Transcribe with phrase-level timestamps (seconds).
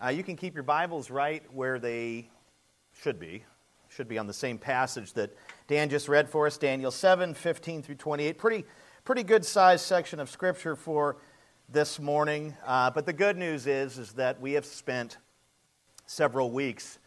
[0.00, 2.30] Uh, you can keep your Bibles right where they
[3.02, 3.42] should be.
[3.88, 5.36] Should be on the same passage that
[5.66, 8.38] Dan just read for us, Daniel 7, 15 through 28.
[8.38, 8.64] Pretty,
[9.04, 11.16] pretty good sized section of Scripture for
[11.68, 12.54] this morning.
[12.64, 15.16] Uh, but the good news is, is that we have spent
[16.06, 17.00] several weeks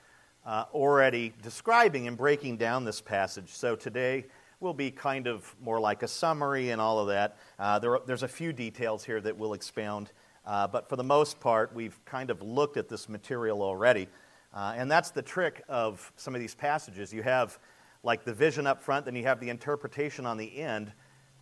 [0.45, 3.53] uh, already describing and breaking down this passage.
[3.53, 4.25] So today
[4.59, 7.37] will be kind of more like a summary and all of that.
[7.57, 10.11] Uh, there, there's a few details here that we'll expound
[10.45, 14.07] uh, but for the most part, we've kind of looked at this material already.
[14.53, 17.13] Uh, and that's the trick of some of these passages.
[17.13, 17.57] You have
[18.03, 20.91] like the vision up front, then you have the interpretation on the end.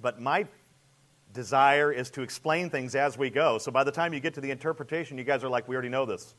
[0.01, 0.45] But my
[1.33, 3.57] desire is to explain things as we go.
[3.57, 5.89] So by the time you get to the interpretation, you guys are like, we already
[5.89, 6.35] know this.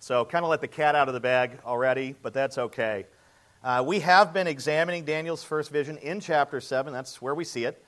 [0.00, 3.06] So kind of let the cat out of the bag already, but that's okay.
[3.62, 6.92] Uh, we have been examining Daniel's first vision in chapter 7.
[6.92, 7.83] That's where we see it.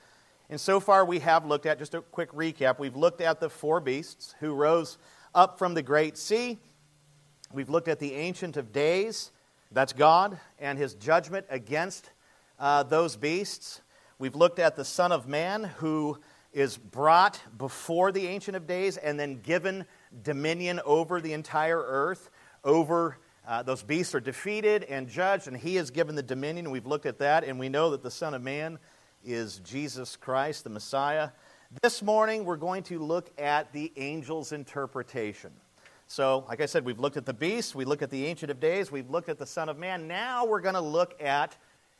[0.49, 3.49] And so far, we have looked at, just a quick recap, we've looked at the
[3.49, 4.97] four beasts who rose
[5.35, 6.57] up from the great sea.
[7.51, 9.31] We've looked at the Ancient of Days,
[9.73, 12.11] that's God, and his judgment against
[12.59, 13.81] uh, those beasts.
[14.19, 16.17] We've looked at the Son of Man who
[16.53, 19.85] is brought before the Ancient of Days and then given
[20.23, 22.29] dominion over the entire earth.
[22.63, 26.71] Over uh, those beasts are defeated and judged, and he is given the dominion.
[26.71, 28.79] We've looked at that, and we know that the Son of Man
[29.27, 31.29] is Jesus Christ, the Messiah.
[31.81, 35.51] This morning, we're going to look at the angel's interpretation.
[36.07, 38.61] So, like I said, we've looked at the beast, we look at the Ancient of
[38.61, 40.07] Days, we've looked at the Son of Man.
[40.07, 41.57] Now we're going to look at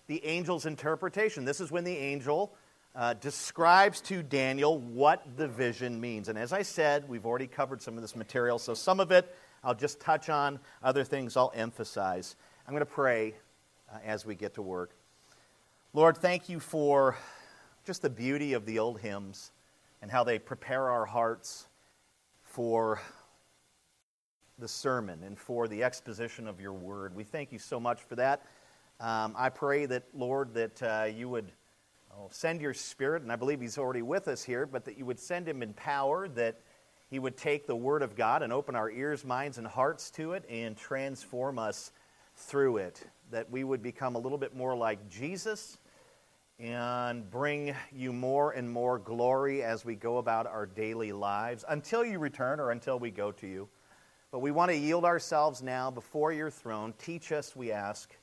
[0.07, 1.43] the angel's interpretation.
[1.43, 2.55] This is when the angel
[2.95, 6.29] uh, describes to Daniel what the vision means.
[6.29, 9.35] And as I said, we've already covered some of this material, so some of it
[9.65, 12.37] I'll just touch on, other things I'll emphasize.
[12.65, 13.35] I'm going to pray
[13.93, 14.91] uh, as we get to work.
[15.97, 17.17] Lord, thank you for
[17.83, 19.51] just the beauty of the old hymns
[19.99, 21.65] and how they prepare our hearts
[22.43, 23.01] for
[24.59, 27.15] the sermon and for the exposition of your word.
[27.15, 28.45] We thank you so much for that.
[28.99, 31.51] Um, I pray that, Lord, that uh, you would
[32.15, 35.05] oh, send your spirit, and I believe he's already with us here, but that you
[35.07, 36.59] would send him in power, that
[37.09, 40.33] he would take the word of God and open our ears, minds, and hearts to
[40.33, 41.91] it and transform us
[42.35, 45.79] through it that we would become a little bit more like Jesus
[46.59, 52.03] and bring you more and more glory as we go about our daily lives until
[52.03, 53.69] you return or until we go to you.
[54.31, 56.93] But we want to yield ourselves now before your throne.
[56.97, 58.15] Teach us, we ask.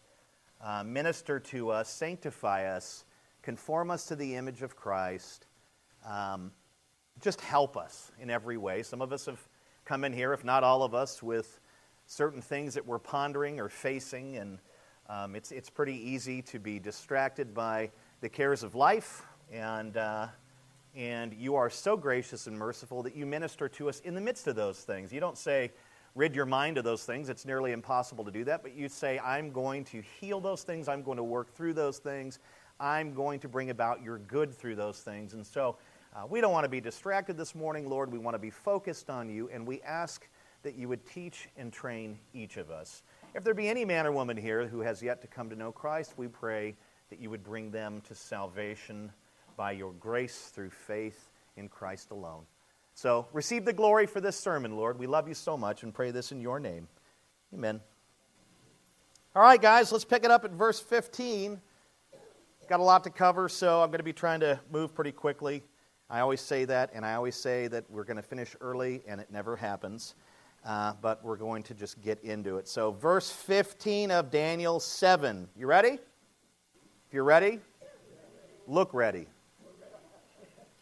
[0.60, 3.04] Uh, minister to us, sanctify us,
[3.42, 5.46] conform us to the image of Christ.
[6.04, 6.50] Um,
[7.20, 8.82] just help us in every way.
[8.82, 9.40] Some of us have
[9.84, 11.60] come in here, if not all of us, with
[12.06, 14.58] certain things that we're pondering or facing, and
[15.08, 17.90] um, it's, it's pretty easy to be distracted by
[18.24, 20.26] the cares of life, and, uh,
[20.96, 24.46] and you are so gracious and merciful that you minister to us in the midst
[24.46, 25.12] of those things.
[25.12, 25.70] You don't say,
[26.14, 27.28] rid your mind of those things.
[27.28, 30.88] It's nearly impossible to do that, but you say, I'm going to heal those things,
[30.88, 32.38] I'm going to work through those things,
[32.80, 35.34] I'm going to bring about your good through those things.
[35.34, 35.76] And so
[36.16, 38.10] uh, we don't want to be distracted this morning, Lord.
[38.10, 40.26] We want to be focused on you, and we ask
[40.62, 43.02] that you would teach and train each of us.
[43.34, 45.70] If there be any man or woman here who has yet to come to know
[45.70, 46.74] Christ, we pray
[47.14, 49.12] that you would bring them to salvation
[49.56, 52.42] by your grace through faith in Christ alone.
[52.94, 54.98] So receive the glory for this sermon, Lord.
[54.98, 56.88] We love you so much and pray this in your name.
[57.54, 57.80] Amen.
[59.36, 61.60] All right, guys, let's pick it up at verse 15.
[62.68, 65.62] Got a lot to cover, so I'm going to be trying to move pretty quickly.
[66.10, 69.20] I always say that, and I always say that we're going to finish early, and
[69.20, 70.16] it never happens
[70.64, 72.68] uh, but we're going to just get into it.
[72.68, 75.48] So, verse 15 of Daniel 7.
[75.56, 75.98] You ready?
[77.14, 77.60] You're ready,
[78.66, 79.28] look ready.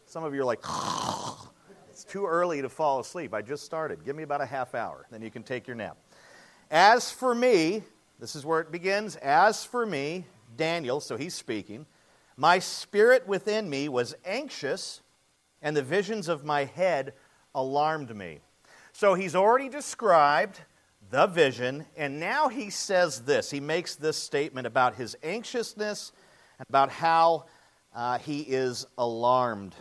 [0.07, 0.61] Some of you are like,
[1.91, 3.35] it's too early to fall asleep.
[3.35, 4.03] I just started.
[4.03, 5.99] Give me about a half hour, then you can take your nap.
[6.71, 7.83] As for me,
[8.19, 9.17] this is where it begins.
[9.17, 10.25] As for me,
[10.57, 11.85] Daniel, so he's speaking,
[12.39, 15.03] my spirit within me was anxious,
[15.61, 17.13] and the visions of my head
[17.55, 18.39] alarmed me.
[18.95, 20.63] So he's already described
[21.11, 23.51] the vision, and now he says this.
[23.51, 26.11] He makes this statement about his anxiousness,
[26.69, 27.47] about how
[27.95, 29.75] uh, he is alarmed.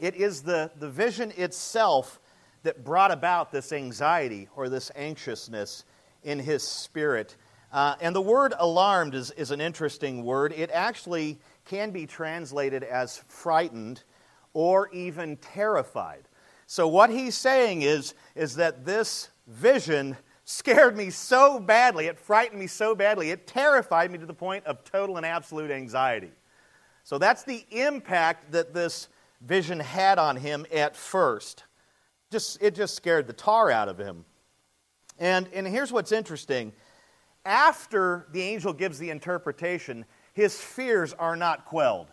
[0.00, 2.20] It is the, the vision itself
[2.62, 5.84] that brought about this anxiety or this anxiousness
[6.22, 7.36] in his spirit.
[7.72, 10.52] Uh, and the word alarmed is, is an interesting word.
[10.52, 14.02] It actually can be translated as frightened
[14.52, 16.28] or even terrified.
[16.66, 20.16] So, what he's saying is, is that this vision
[20.52, 24.64] scared me so badly, it frightened me so badly, it terrified me to the point
[24.66, 26.30] of total and absolute anxiety.
[27.04, 29.08] So, that's the impact that this
[29.40, 31.64] vision had on him at first.
[32.30, 34.24] Just, it just scared the tar out of him.
[35.18, 36.72] And, and here's what's interesting
[37.44, 42.08] after the angel gives the interpretation, his fears are not quelled.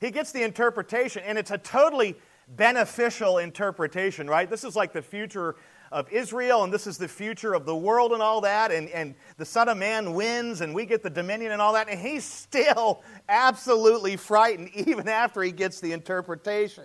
[0.00, 2.16] He gets the interpretation, and it's a totally
[2.56, 4.48] beneficial interpretation, right?
[4.48, 5.56] This is like the future
[5.90, 9.14] of Israel, and this is the future of the world and all that, and, and
[9.36, 12.24] the Son of Man wins, and we get the dominion and all that, and he's
[12.24, 16.84] still absolutely frightened even after he gets the interpretation.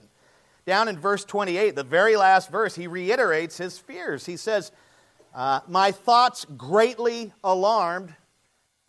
[0.65, 4.25] Down in verse 28, the very last verse, he reiterates his fears.
[4.25, 4.71] He says,
[5.35, 8.15] uh, My thoughts greatly alarmed,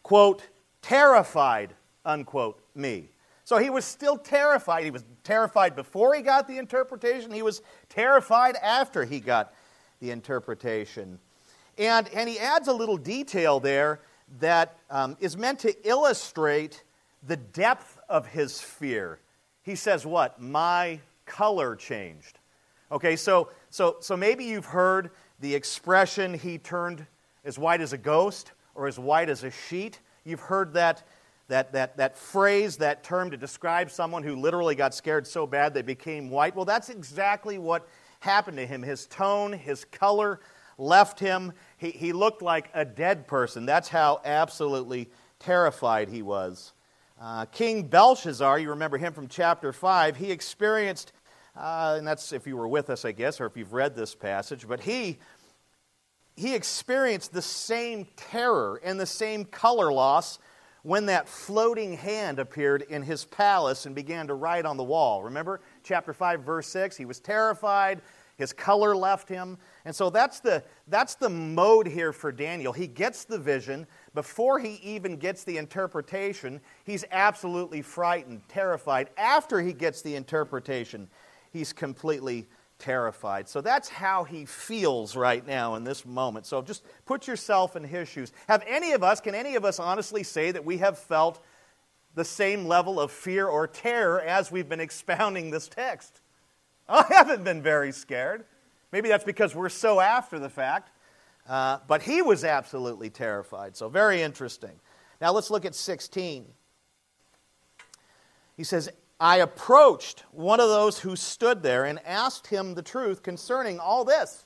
[0.05, 0.43] quote,
[0.83, 1.75] terrified,
[2.05, 3.09] unquote, me.
[3.43, 4.85] So he was still terrified.
[4.85, 9.53] He was terrified before he got the interpretation, he was terrified after he got
[10.05, 11.19] the interpretation.
[11.79, 14.01] And, and he adds a little detail there
[14.39, 16.83] that um, is meant to illustrate
[17.27, 19.19] the depth of his fear.
[19.63, 20.41] He says, What?
[20.41, 22.39] My color changed.
[22.93, 25.11] Okay, so, so, so maybe you've heard
[25.41, 27.07] the expression, he turned
[27.45, 30.01] as white as a ghost or as white as a sheet.
[30.25, 31.03] You've heard that,
[31.49, 35.73] that, that, that phrase, that term to describe someone who literally got scared so bad
[35.73, 36.55] they became white.
[36.55, 37.89] Well, that's exactly what
[38.25, 38.83] happened to him.
[38.83, 40.41] His tone, his color
[40.79, 41.53] left him.
[41.77, 43.67] He, he looked like a dead person.
[43.67, 46.73] That's how absolutely terrified he was.
[47.21, 51.13] Uh, King Belshazzar, you remember him from chapter 5, he experienced,
[51.57, 54.15] uh, and that's if you were with us, I guess, or if you've read this
[54.15, 55.19] passage, but he,
[56.35, 60.41] he experienced the same terror and the same color loss
[60.83, 65.23] when that floating hand appeared in his palace and began to write on the wall.
[65.23, 66.97] Remember chapter 5, verse 6?
[66.97, 68.03] He was terrified,
[68.37, 69.59] his color left him.
[69.85, 72.73] And so that's the, that's the mode here for Daniel.
[72.73, 73.87] He gets the vision.
[74.15, 79.11] Before he even gets the interpretation, he's absolutely frightened, terrified.
[79.17, 81.09] After he gets the interpretation,
[81.53, 82.47] he's completely
[82.79, 83.49] terrified.
[83.49, 86.47] So that's how he feels right now in this moment.
[86.47, 88.33] So just put yourself in his shoes.
[88.49, 91.43] Have any of us, can any of us honestly say that we have felt
[92.15, 96.21] the same level of fear or terror as we've been expounding this text?
[96.89, 98.45] I haven't been very scared.
[98.93, 100.91] Maybe that's because we're so after the fact.
[101.49, 103.77] Uh, but he was absolutely terrified.
[103.77, 104.81] So, very interesting.
[105.21, 106.47] Now, let's look at 16.
[108.57, 108.89] He says,
[109.21, 114.05] I approached one of those who stood there and asked him the truth concerning all
[114.05, 114.45] this.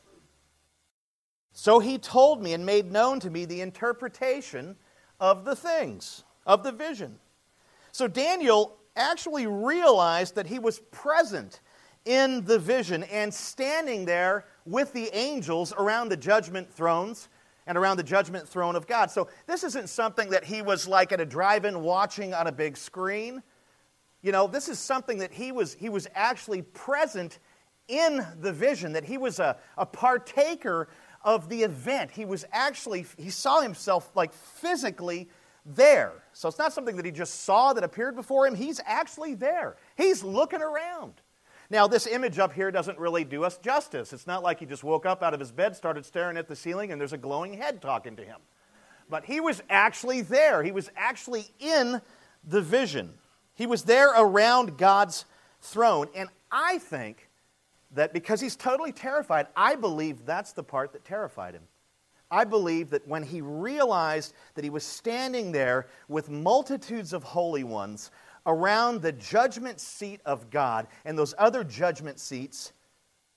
[1.53, 4.77] So he told me and made known to me the interpretation
[5.19, 7.19] of the things, of the vision.
[7.91, 11.61] So Daniel actually realized that he was present
[12.05, 17.29] in the vision and standing there with the angels around the judgment thrones
[17.67, 19.11] and around the judgment throne of God.
[19.11, 22.53] So this isn't something that he was like at a drive in watching on a
[22.53, 23.43] big screen.
[24.23, 27.39] You know, this is something that he was, he was actually present
[27.87, 30.89] in the vision, that he was a, a partaker
[31.23, 32.11] of the event.
[32.11, 35.29] He was actually, he saw himself like physically
[35.65, 36.13] there.
[36.33, 38.55] So it's not something that he just saw that appeared before him.
[38.55, 39.77] He's actually there.
[39.97, 41.15] He's looking around.
[41.71, 44.13] Now, this image up here doesn't really do us justice.
[44.13, 46.57] It's not like he just woke up out of his bed, started staring at the
[46.57, 48.39] ceiling, and there's a glowing head talking to him.
[49.11, 50.63] But he was actually there.
[50.63, 52.01] He was actually in
[52.45, 53.13] the vision.
[53.55, 55.27] He was there around God's
[55.61, 56.09] throne.
[56.15, 57.29] And I think
[57.93, 61.65] that because he's totally terrified, I believe that's the part that terrified him.
[62.31, 67.65] I believe that when he realized that he was standing there with multitudes of holy
[67.65, 68.11] ones
[68.49, 72.73] around the judgment seat of God, and those other judgment seats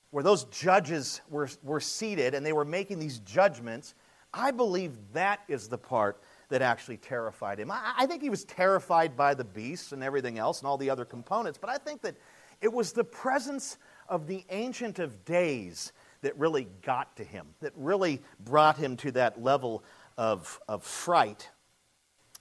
[0.09, 3.93] where those judges were, were seated and they were making these judgments,
[4.33, 7.69] I believe that is the part that actually terrified him.
[7.69, 10.89] I, I think he was terrified by the beasts and everything else and all the
[10.89, 12.15] other components, but I think that
[12.61, 13.77] it was the presence
[14.07, 15.91] of the Ancient of Days
[16.21, 19.83] that really got to him, that really brought him to that level
[20.17, 21.49] of, of fright.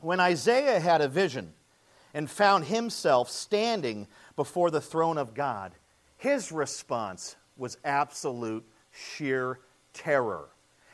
[0.01, 1.53] When Isaiah had a vision
[2.15, 5.73] and found himself standing before the throne of God,
[6.17, 9.61] his response was absolute sheer
[9.93, 10.49] terror.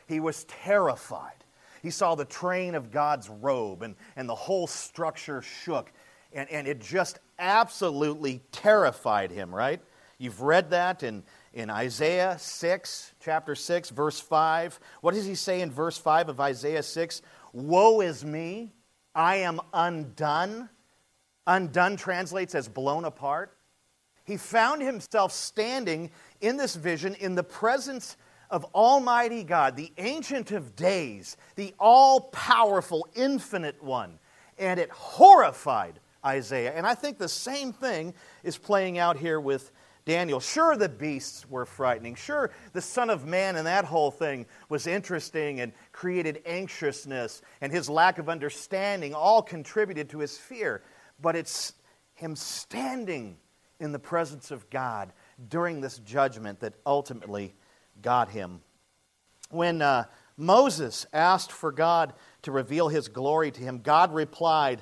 [0.07, 1.43] He was terrified.
[1.81, 5.91] He saw the train of God's robe, and, and the whole structure shook.
[6.33, 9.81] And, and it just absolutely terrified him, right?
[10.17, 14.79] You've read that in, in Isaiah 6, chapter 6, verse 5.
[15.01, 17.21] What does he say in verse 5 of Isaiah 6?
[17.53, 18.73] Woe is me,
[19.13, 20.69] I am undone.
[21.47, 23.57] Undone translates as blown apart.
[24.25, 26.11] He found himself standing
[26.41, 28.17] in this vision in the presence
[28.49, 34.19] of Almighty God, the Ancient of Days, the all powerful, infinite one.
[34.59, 36.73] And it horrified Isaiah.
[36.75, 38.13] And I think the same thing
[38.43, 39.71] is playing out here with
[40.05, 40.39] Daniel.
[40.39, 42.15] Sure, the beasts were frightening.
[42.15, 47.71] Sure, the Son of Man and that whole thing was interesting and created anxiousness, and
[47.71, 50.81] his lack of understanding all contributed to his fear.
[51.21, 51.73] But it's
[52.15, 53.37] him standing
[53.79, 55.11] in the presence of God
[55.49, 57.53] during this judgment that ultimately
[58.01, 58.61] got him.
[59.49, 60.05] When uh,
[60.35, 64.81] Moses asked for God to reveal his glory to him, God replied,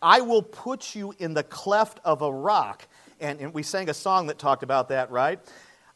[0.00, 2.86] I will put you in the cleft of a rock
[3.20, 5.40] and, and we sang a song that talked about that, right?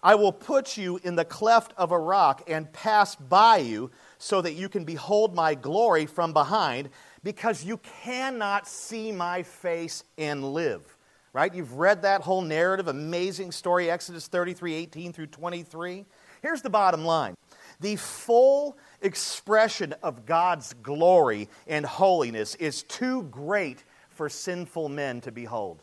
[0.02, 4.40] I will put you in the cleft of a rock and pass by you so
[4.40, 6.90] that you can behold my glory from behind
[7.22, 10.96] because you cannot see my face and live.
[11.32, 11.54] Right?
[11.54, 16.04] You've read that whole narrative, amazing story, Exodus 33 18 through 23.
[16.42, 17.34] Here's the bottom line
[17.80, 25.32] the full expression of God's glory and holiness is too great for sinful men to
[25.32, 25.82] behold.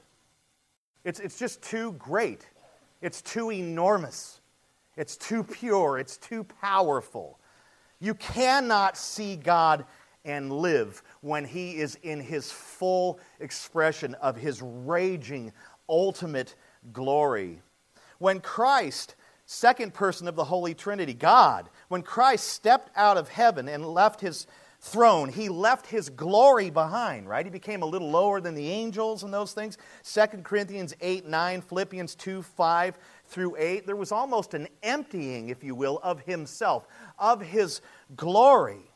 [1.03, 2.47] It's, it's just too great.
[3.01, 4.39] It's too enormous.
[4.95, 5.97] It's too pure.
[5.97, 7.39] It's too powerful.
[7.99, 9.85] You cannot see God
[10.25, 15.51] and live when He is in His full expression of His raging,
[15.87, 16.55] ultimate
[16.93, 17.61] glory.
[18.17, 23.67] When Christ, second person of the Holy Trinity, God, when Christ stepped out of heaven
[23.67, 24.47] and left His
[24.81, 25.29] throne.
[25.29, 27.45] He left his glory behind, right?
[27.45, 29.77] He became a little lower than the angels and those things.
[30.03, 33.85] 2 Corinthians 8 9, Philippians 2 5 through 8.
[33.85, 37.81] There was almost an emptying, if you will, of himself, of his
[38.15, 38.88] glory,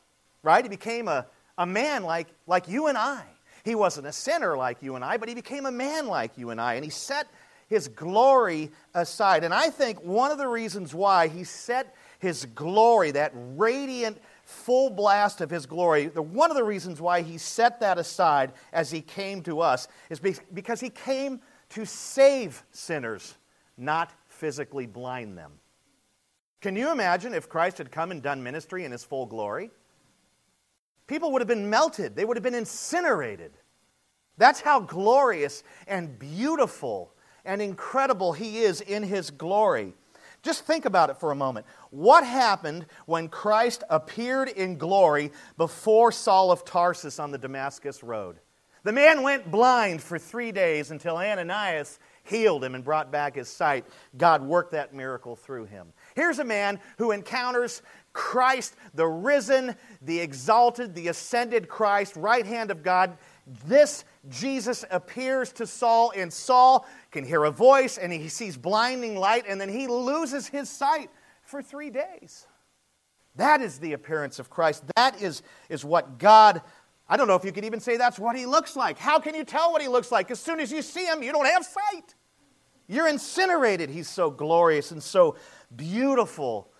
[0.44, 0.64] right?
[0.64, 1.26] He became a,
[1.58, 3.24] a man like, like you and I.
[3.64, 6.50] He wasn't a sinner like you and I, but he became a man like you
[6.50, 6.74] and I.
[6.74, 7.26] And he set
[7.66, 9.42] his glory aside.
[9.42, 14.90] And I think one of the reasons why he set his glory, that radiant full
[14.90, 18.90] blast of his glory, the, one of the reasons why he set that aside as
[18.90, 23.34] he came to us is because he came to save sinners,
[23.78, 25.52] not physically blind them.
[26.60, 29.70] Can you imagine if Christ had come and done ministry in his full glory?
[31.06, 33.52] People would have been melted, they would have been incinerated.
[34.36, 37.12] That's how glorious and beautiful
[37.44, 39.94] and incredible he is in his glory.
[40.42, 41.66] Just think about it for a moment.
[41.90, 48.36] What happened when Christ appeared in glory before Saul of Tarsus on the Damascus Road?
[48.82, 53.48] The man went blind for three days until Ananias healed him and brought back his
[53.48, 53.86] sight.
[54.18, 55.94] God worked that miracle through him.
[56.14, 62.70] Here's a man who encounters Christ, the risen, the exalted, the ascended Christ, right hand
[62.70, 63.18] of God.
[63.66, 69.16] This Jesus appears to Saul, and Saul can hear a voice and he sees blinding
[69.16, 71.10] light, and then he loses his sight
[71.42, 72.46] for three days.
[73.36, 74.84] That is the appearance of Christ.
[74.94, 76.62] That is, is what God,
[77.08, 78.96] I don't know if you could even say that's what he looks like.
[78.96, 80.30] How can you tell what he looks like?
[80.30, 82.14] As soon as you see him, you don't have sight.
[82.86, 83.90] You're incinerated.
[83.90, 85.36] He's so glorious and so
[85.76, 86.70] beautiful.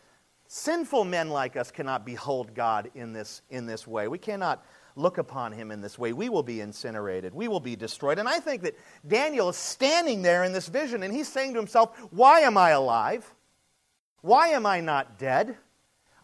[0.46, 4.08] Sinful men like us cannot behold God in this, in this way.
[4.08, 4.64] We cannot
[4.96, 7.34] look upon him in this way, we will be incinerated.
[7.34, 8.18] We will be destroyed.
[8.18, 11.58] And I think that Daniel is standing there in this vision and he's saying to
[11.58, 13.34] himself, Why am I alive?
[14.20, 15.56] Why am I not dead?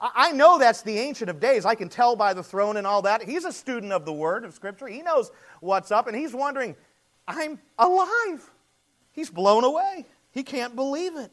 [0.00, 1.66] I know that's the Ancient of Days.
[1.66, 3.22] I can tell by the throne and all that.
[3.22, 4.86] He's a student of the Word of Scripture.
[4.86, 6.74] He knows what's up, and he's wondering,
[7.28, 8.50] I'm alive.
[9.12, 10.06] He's blown away.
[10.30, 11.30] He can't believe it.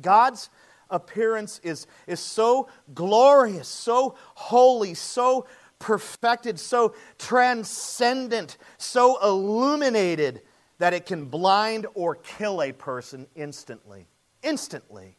[0.00, 0.50] God's
[0.90, 5.46] appearance is, is so glorious, so holy, so
[5.78, 10.42] perfected, so transcendent, so illuminated
[10.78, 14.06] that it can blind or kill a person instantly.
[14.42, 15.16] Instantly.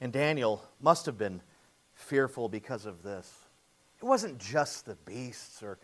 [0.00, 1.40] And Daniel must have been
[1.94, 3.32] fearful because of this.
[3.98, 5.78] It wasn't just the beasts or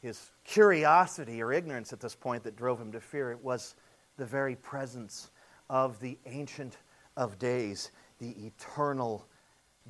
[0.00, 3.76] his curiosity or ignorance at this point that drove him to fear, it was
[4.16, 5.30] the very presence
[5.68, 6.78] of the Ancient
[7.16, 9.26] of Days, the eternal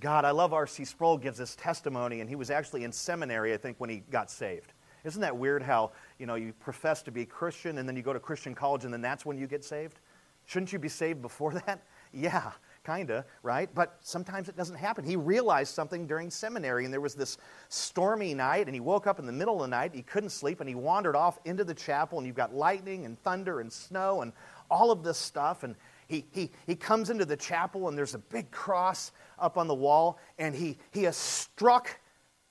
[0.01, 0.85] God, I love R.C.
[0.85, 4.31] Sproul gives this testimony, and he was actually in seminary, I think, when he got
[4.31, 4.73] saved.
[5.05, 8.13] Isn't that weird how, you know, you profess to be Christian and then you go
[8.13, 9.99] to Christian college and then that's when you get saved?
[10.47, 11.83] Shouldn't you be saved before that?
[12.13, 12.53] Yeah,
[12.85, 13.69] kind of, right?
[13.75, 15.05] But sometimes it doesn't happen.
[15.05, 17.37] He realized something during seminary, and there was this
[17.69, 19.93] stormy night, and he woke up in the middle of the night.
[19.95, 23.21] He couldn't sleep, and he wandered off into the chapel, and you've got lightning and
[23.23, 24.33] thunder and snow and
[24.73, 25.63] all of this stuff.
[25.63, 25.77] And
[26.09, 29.75] he, he, he comes into the chapel, and there's a big cross up on the
[29.75, 31.99] wall, and he, he is struck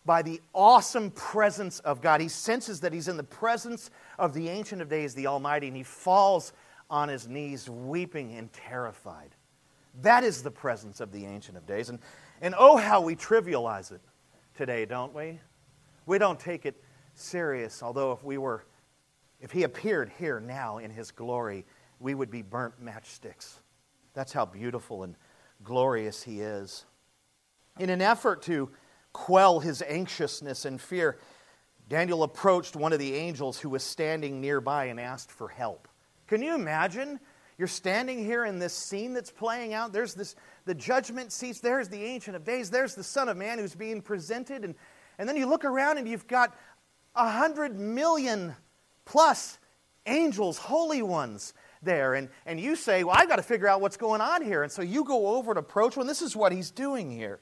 [0.05, 2.21] by the awesome presence of God.
[2.21, 5.75] He senses that he's in the presence of the Ancient of Days, the Almighty, and
[5.75, 6.53] he falls
[6.89, 9.29] on his knees, weeping and terrified.
[10.01, 11.89] That is the presence of the Ancient of Days.
[11.89, 11.99] And,
[12.41, 14.01] and oh, how we trivialize it
[14.55, 15.39] today, don't we?
[16.05, 16.81] We don't take it
[17.13, 18.65] serious, although if we were,
[19.39, 21.65] if he appeared here now in his glory,
[22.01, 23.59] we would be burnt matchsticks.
[24.13, 25.15] That's how beautiful and
[25.63, 26.85] glorious he is.
[27.79, 28.69] In an effort to
[29.13, 31.17] quell his anxiousness and fear,
[31.87, 35.87] Daniel approached one of the angels who was standing nearby and asked for help.
[36.27, 37.19] Can you imagine?
[37.57, 39.93] You're standing here in this scene that's playing out.
[39.93, 41.59] There's this the judgment seats.
[41.59, 42.69] There's the Ancient of Days.
[42.69, 44.63] There's the Son of Man who's being presented.
[44.63, 44.75] And,
[45.19, 46.55] and then you look around and you've got
[47.13, 48.55] a hundred million
[49.05, 49.59] plus
[50.05, 52.13] angels, holy ones there.
[52.13, 54.63] And, and you say, Well, I've got to figure out what's going on here.
[54.63, 56.07] And so you go over and approach one.
[56.07, 57.39] This is what he's doing here.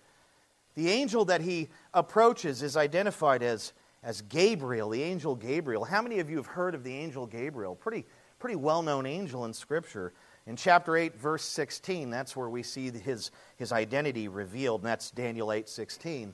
[0.75, 5.83] The angel that he approaches is identified as, as Gabriel, the angel Gabriel.
[5.83, 7.75] How many of you have heard of the angel Gabriel?
[7.75, 8.05] Pretty,
[8.39, 10.13] pretty well known angel in Scripture.
[10.47, 15.11] In chapter 8, verse 16, that's where we see his, his identity revealed, and that's
[15.11, 16.33] Daniel 8 16.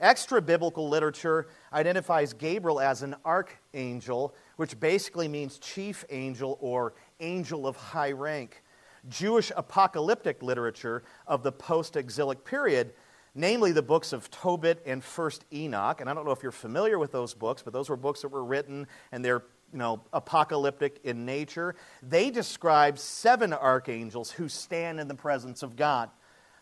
[0.00, 7.66] Extra biblical literature identifies Gabriel as an archangel, which basically means chief angel or angel
[7.66, 8.62] of high rank.
[9.08, 12.92] Jewish apocalyptic literature of the post exilic period,
[13.34, 16.98] namely the books of Tobit and 1st Enoch, and I don't know if you're familiar
[16.98, 21.00] with those books, but those were books that were written and they're you know, apocalyptic
[21.04, 21.74] in nature.
[22.02, 26.10] They describe seven archangels who stand in the presence of God.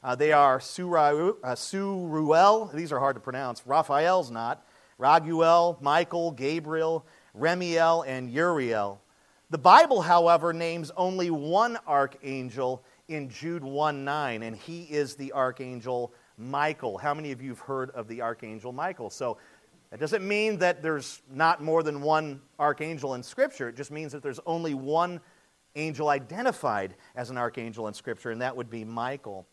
[0.02, 4.66] Uh, they are Surael, uh, Suruel, these are hard to pronounce, Raphael's not,
[4.98, 9.00] Raguel, Michael, Gabriel, Remiel, and Uriel.
[9.48, 15.32] The Bible, however, names only one archangel in Jude 1 9, and he is the
[15.32, 16.98] archangel Michael.
[16.98, 19.08] How many of you have heard of the archangel Michael?
[19.08, 19.38] So
[19.90, 23.68] that doesn't mean that there's not more than one archangel in Scripture.
[23.68, 25.20] It just means that there's only one
[25.76, 29.46] angel identified as an archangel in Scripture, and that would be Michael.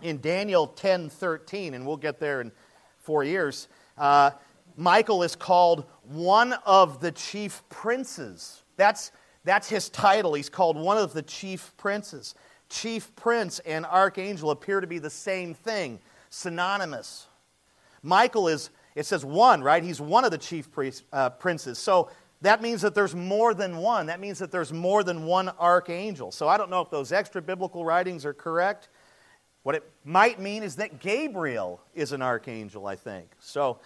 [0.00, 2.50] In Daniel 10 13, and we'll get there in
[2.96, 3.68] four years,
[3.98, 4.30] uh,
[4.74, 8.62] Michael is called one of the chief princes.
[8.78, 9.12] That's,
[9.44, 10.32] that's his title.
[10.32, 12.34] He's called one of the chief princes.
[12.70, 17.26] Chief prince and archangel appear to be the same thing, synonymous.
[18.02, 19.80] Michael is it says one, right?
[19.80, 21.78] He's one of the chief priests, uh, princes.
[21.78, 24.06] So that means that there's more than one.
[24.06, 26.32] That means that there's more than one archangel.
[26.32, 28.88] So I don't know if those extra biblical writings are correct.
[29.62, 33.30] What it might mean is that Gabriel is an archangel, I think.
[33.38, 33.78] So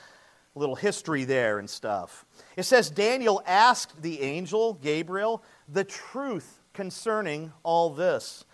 [0.55, 2.25] little history there and stuff.
[2.57, 8.45] It says Daniel asked the angel, Gabriel, the truth concerning all this.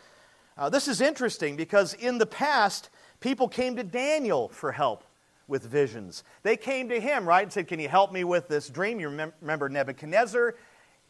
[0.57, 5.05] Uh, this is interesting because in the past, people came to Daniel for help
[5.47, 6.25] with visions.
[6.43, 9.01] They came to him, right, and said, Can you help me with this dream?
[9.01, 10.55] You remember Nebuchadnezzar?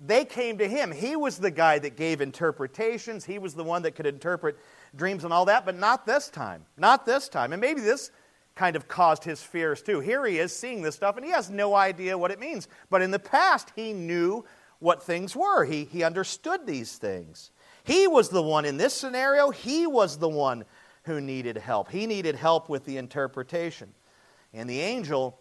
[0.01, 0.92] They came to him.
[0.92, 4.59] He was the guy that gave interpretations, he was the one that could interpret
[4.94, 6.64] dreams and all that, but not this time.
[6.77, 7.53] Not this time.
[7.53, 8.11] And maybe this
[8.59, 10.01] kind of caused his fears too.
[10.01, 12.66] Here he is seeing this stuff, and he has no idea what it means.
[12.90, 14.44] But in the past, he knew
[14.81, 17.53] what things were, he, he understood these things.
[17.85, 20.64] He was the one in this scenario, he was the one
[21.05, 21.90] who needed help.
[21.90, 23.94] He needed help with the interpretation.
[24.53, 25.40] And the angel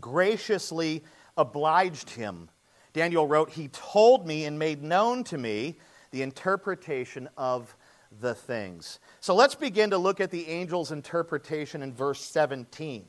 [0.00, 1.04] graciously
[1.36, 2.50] obliged him.
[2.92, 5.78] Daniel wrote, He told me and made known to me
[6.10, 7.76] the interpretation of
[8.20, 8.98] the things.
[9.20, 13.04] So let's begin to look at the angel's interpretation in verse 17.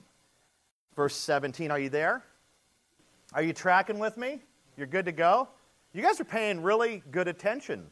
[0.95, 2.23] Verse 17, are you there?
[3.33, 4.41] Are you tracking with me?
[4.77, 5.49] You're good to go?
[5.93, 7.87] You guys are paying really good attention.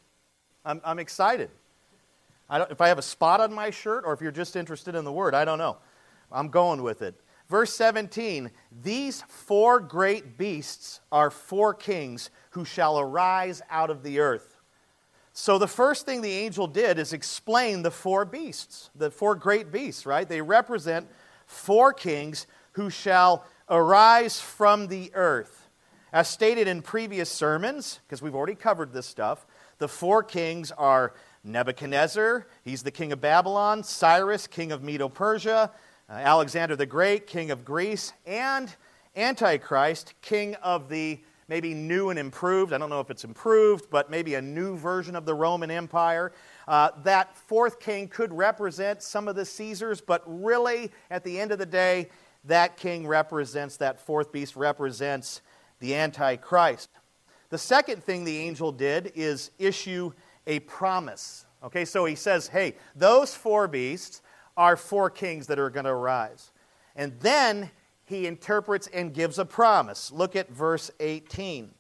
[0.66, 1.50] I'm, I'm excited.
[2.50, 4.96] I don't, if I have a spot on my shirt or if you're just interested
[4.96, 5.78] in the word, I don't know.
[6.32, 7.16] I'm going with it.
[7.50, 14.20] Verse 17 These four great beasts are four kings who shall arise out of the
[14.20, 14.53] earth.
[15.34, 19.72] So the first thing the angel did is explain the four beasts, the four great
[19.72, 20.30] beasts, right?
[20.30, 21.08] They represent
[21.48, 25.68] four kings who shall arise from the earth.
[26.12, 29.48] As stated in previous sermons, because we've already covered this stuff,
[29.80, 35.72] the four kings are Nebuchadnezzar, he's the king of Babylon, Cyrus, king of Medo Persia,
[36.10, 38.74] uh, Alexander the Great, king of Greece, and
[39.16, 41.20] Antichrist, king of the
[41.54, 45.16] maybe new and improved, I don't know if it's improved, but maybe a new version
[45.16, 46.32] of the Roman Empire.
[46.68, 51.52] Uh, that fourth king could represent some of the Caesars, but really, at the end
[51.52, 52.10] of the day,
[52.46, 55.44] that king represents, that fourth beast represents
[55.80, 56.90] the Antichrist.
[57.52, 60.12] The second thing the angel did is issue
[60.48, 61.46] a promise.
[61.64, 64.24] Okay, so he says, hey, those four beasts,
[64.58, 66.52] are four kings that are going to arise.
[66.96, 67.70] And then
[68.14, 70.12] he interprets and gives a promise.
[70.12, 71.72] Look at verse 18.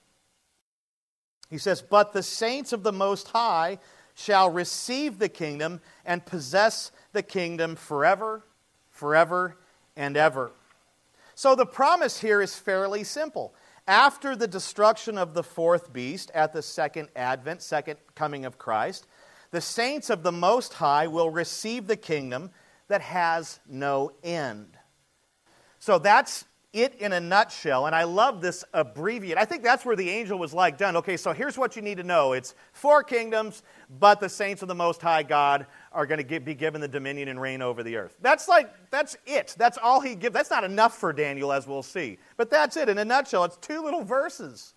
[1.49, 3.79] He says, But the saints of the Most High
[4.15, 8.43] shall receive the kingdom and possess the kingdom forever,
[8.89, 9.57] forever,
[9.95, 10.51] and ever.
[11.35, 13.53] So the promise here is fairly simple.
[13.85, 19.05] after the destruction of the fourth beast at the second advent, second coming of Christ,
[19.51, 22.51] the saints of the Most High will receive the kingdom
[22.87, 24.77] that has no end.
[25.83, 27.87] So that's it in a nutshell.
[27.87, 29.37] And I love this abbreviate.
[29.37, 30.95] I think that's where the angel was like, done.
[30.95, 33.63] Okay, so here's what you need to know it's four kingdoms,
[33.99, 37.27] but the saints of the Most High God are going to be given the dominion
[37.27, 38.15] and reign over the earth.
[38.21, 39.55] That's like, that's it.
[39.57, 40.33] That's all he gives.
[40.33, 42.17] That's not enough for Daniel, as we'll see.
[42.37, 43.43] But that's it in a nutshell.
[43.43, 44.75] It's two little verses.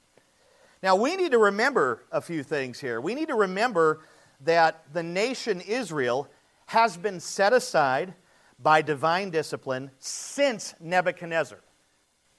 [0.83, 3.01] Now, we need to remember a few things here.
[3.01, 4.01] We need to remember
[4.41, 6.29] that the nation Israel
[6.67, 8.13] has been set aside
[8.59, 11.59] by divine discipline since Nebuchadnezzar.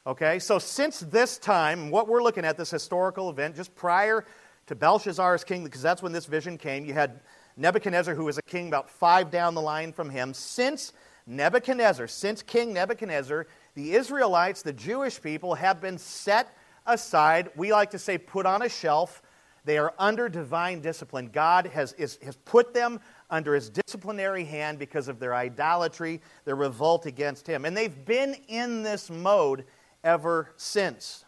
[0.06, 4.26] Okay, so since this time, what we're looking at, this historical event, just prior
[4.68, 7.20] to Belshazzar's king, because that's when this vision came, you had
[7.58, 10.34] Nebuchadnezzar, who was a king about five down the line from him.
[10.34, 10.94] Since
[11.26, 17.50] Nebuchadnezzar, since King Nebuchadnezzar, the Israelites, the Jewish people, have been set aside.
[17.56, 19.22] We like to say put on a shelf
[19.68, 21.28] they are under divine discipline.
[21.28, 26.56] God has, is, has put them under his disciplinary hand because of their idolatry, their
[26.56, 27.66] revolt against him.
[27.66, 29.66] And they've been in this mode
[30.04, 31.26] ever since.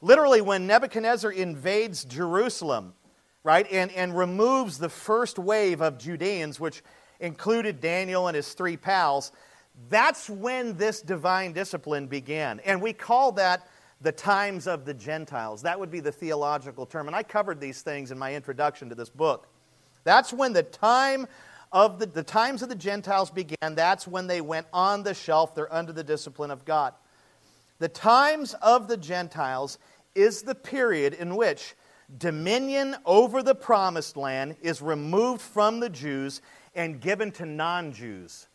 [0.00, 2.94] Literally, when Nebuchadnezzar invades Jerusalem,
[3.42, 6.82] right, and, and removes the first wave of Judeans, which
[7.18, 9.32] included Daniel and his three pals,
[9.88, 12.60] that's when this divine discipline began.
[12.60, 13.68] And we call that
[14.00, 15.62] the times of the Gentiles.
[15.62, 17.06] That would be the theological term.
[17.06, 19.48] And I covered these things in my introduction to this book.
[20.04, 21.26] That's when the time
[21.72, 23.74] of the, the times of the Gentiles began.
[23.74, 25.54] That's when they went on the shelf.
[25.54, 26.94] They're under the discipline of God.
[27.78, 29.78] The times of the Gentiles
[30.14, 31.74] is the period in which
[32.18, 36.42] dominion over the promised land is removed from the Jews
[36.74, 38.48] and given to non Jews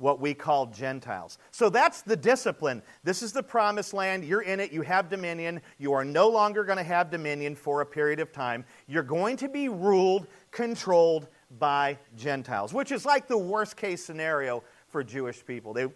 [0.00, 1.38] what we call Gentiles.
[1.50, 2.82] So that's the discipline.
[3.04, 4.24] This is the promised land.
[4.24, 4.72] You're in it.
[4.72, 5.60] You have dominion.
[5.78, 8.64] You are no longer going to have dominion for a period of time.
[8.86, 14.62] You're going to be ruled, controlled by Gentiles, which is like the worst case scenario
[14.88, 15.74] for Jewish people.
[15.74, 15.88] They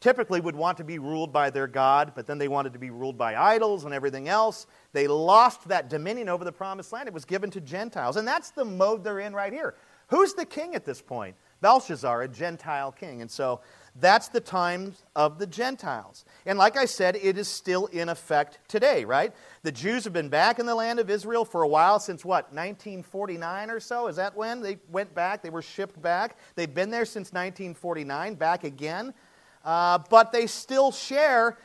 [0.00, 2.90] typically would want to be ruled by their God, but then they wanted to be
[2.90, 4.66] ruled by idols and everything else.
[4.92, 7.08] They lost that dominion over the promised land.
[7.08, 8.16] It was given to Gentiles.
[8.16, 9.74] And that's the mode they're in right here.
[10.08, 11.36] Who's the king at this point?
[11.62, 13.22] Belshazzar, a Gentile king.
[13.22, 13.60] And so
[13.98, 16.24] that's the times of the Gentiles.
[16.44, 19.32] And like I said, it is still in effect today, right?
[19.62, 22.46] The Jews have been back in the land of Israel for a while, since what,
[22.52, 24.08] 1949 or so?
[24.08, 25.42] Is that when they went back?
[25.42, 26.36] They were shipped back.
[26.54, 29.14] They've been there since 1949, back again.
[29.64, 31.56] Uh, but they still share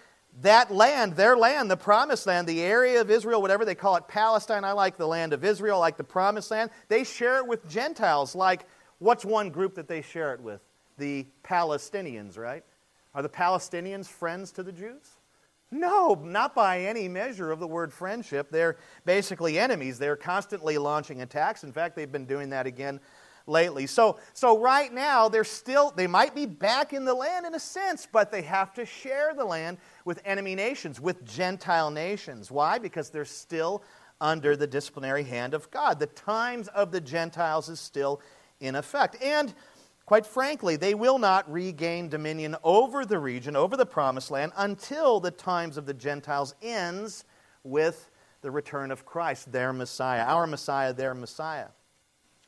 [0.42, 4.08] that land, their land, the promised land, the area of Israel, whatever they call it,
[4.08, 4.64] Palestine.
[4.64, 6.70] I like the land of Israel, I like the promised land.
[6.90, 8.68] They share it with Gentiles like
[9.00, 10.62] What's one group that they share it with?
[10.98, 12.64] The Palestinians, right?
[13.14, 15.18] Are the Palestinians friends to the Jews?
[15.70, 18.50] No, not by any measure of the word friendship.
[18.52, 20.00] They're basically enemies.
[20.00, 21.64] They're constantly launching attacks.
[21.64, 23.02] In fact, they've been doing that again
[23.48, 23.86] lately.
[23.86, 27.60] So, so right now, they're still, they might be back in the land in a
[27.60, 32.50] sense, but they have to share the land with enemy nations, with Gentile nations.
[32.50, 32.78] Why?
[32.78, 33.84] Because they're still
[34.20, 36.00] under the disciplinary hand of God.
[36.00, 38.22] The times of the Gentiles is still
[38.60, 39.22] in effect.
[39.22, 39.54] And
[40.06, 45.20] quite frankly, they will not regain dominion over the region, over the promised land, until
[45.20, 47.26] the times of the Gentiles ends
[47.64, 48.10] with
[48.42, 51.68] the return of Christ, their Messiah, our Messiah, their Messiah.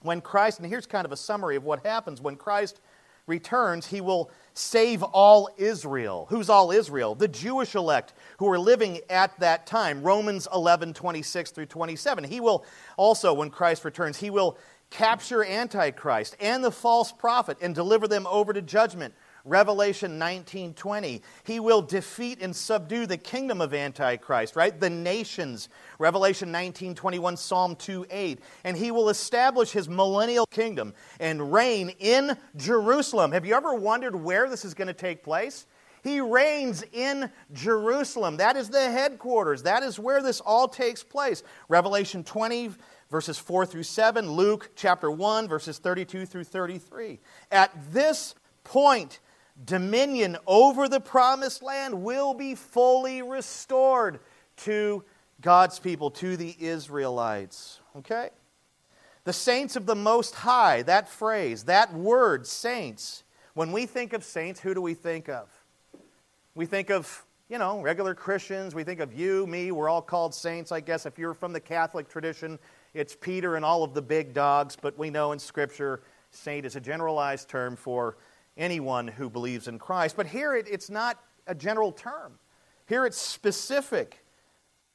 [0.02, 2.80] When Christ, and here's kind of a summary of what happens when Christ
[3.28, 6.26] returns, he will save all Israel.
[6.30, 7.16] Who's all Israel?
[7.16, 10.02] The Jewish elect who are living at that time.
[10.02, 12.24] Romans 11, 26 through 27.
[12.26, 12.66] He will
[12.98, 14.58] also, when Christ returns, he will
[14.90, 19.14] capture Antichrist and the false prophet and deliver them over to judgment.
[19.46, 21.22] Revelation 19:20.
[21.44, 24.78] He will defeat and subdue the kingdom of Antichrist, right?
[24.78, 25.70] The nations.
[25.98, 28.40] Revelation 19:21, Psalm 2:8.
[28.64, 33.32] And he will establish his millennial kingdom and reign in Jerusalem.
[33.32, 35.66] Have you ever wondered where this is going to take place?
[36.02, 38.38] He reigns in Jerusalem.
[38.38, 39.64] That is the headquarters.
[39.64, 41.44] That is where this all takes place.
[41.68, 42.72] Revelation 20
[43.10, 47.20] verses 4 through 7, Luke chapter 1, verses 32 through 33.
[47.52, 49.20] At this point,
[49.66, 54.20] dominion over the promised land will be fully restored
[54.58, 55.04] to
[55.42, 57.80] God's people, to the Israelites.
[57.98, 58.30] Okay?
[59.24, 64.24] The saints of the Most High, that phrase, that word, saints, when we think of
[64.24, 65.50] saints, who do we think of?
[66.56, 68.74] We think of, you know, regular Christians.
[68.74, 69.72] We think of you, me.
[69.72, 71.06] We're all called saints, I guess.
[71.06, 72.60] If you're from the Catholic tradition,
[72.94, 76.76] it's Peter and all of the big dogs, but we know in Scripture, saint is
[76.76, 78.18] a generalized term for
[78.58, 80.16] anyone who believes in Christ.
[80.16, 82.40] But here it, it's not a general term,
[82.88, 84.24] here it's specific.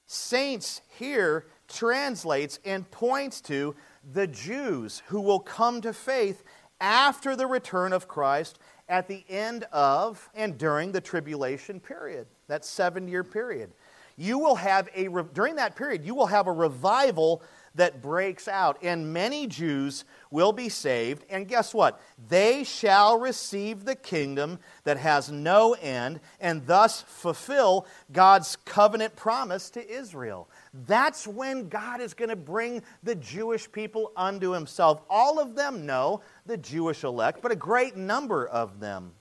[0.07, 3.75] Saints here translates and points to
[4.13, 6.45] the Jews who will come to faith
[6.79, 12.67] after the return of Christ at the end of and during the tribulation period, that
[12.67, 13.73] seven year period.
[14.17, 17.43] You will have a, during that period, you will have a revival
[17.75, 21.25] that breaks out, and many Jews will be saved.
[21.29, 22.01] And guess what?
[22.29, 29.71] They shall receive the kingdom that has no end, and thus fulfill God's covenant promise
[29.71, 30.49] to Israel.
[30.87, 35.03] That's when God is going to bring the Jewish people unto himself.
[35.11, 39.13] All of them know the Jewish elect, but a great number of them.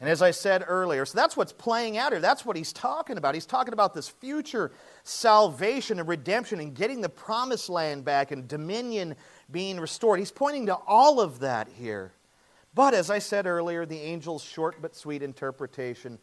[0.00, 2.22] And as I said earlier, so that's what's playing out here.
[2.22, 3.34] That's what he's talking about.
[3.34, 4.72] He's talking about this future
[5.04, 9.14] salvation and redemption and getting the promised land back and dominion
[9.50, 10.18] being restored.
[10.18, 12.12] He's pointing to all of that here.
[12.74, 16.18] But as I said earlier, the angel's short but sweet interpretation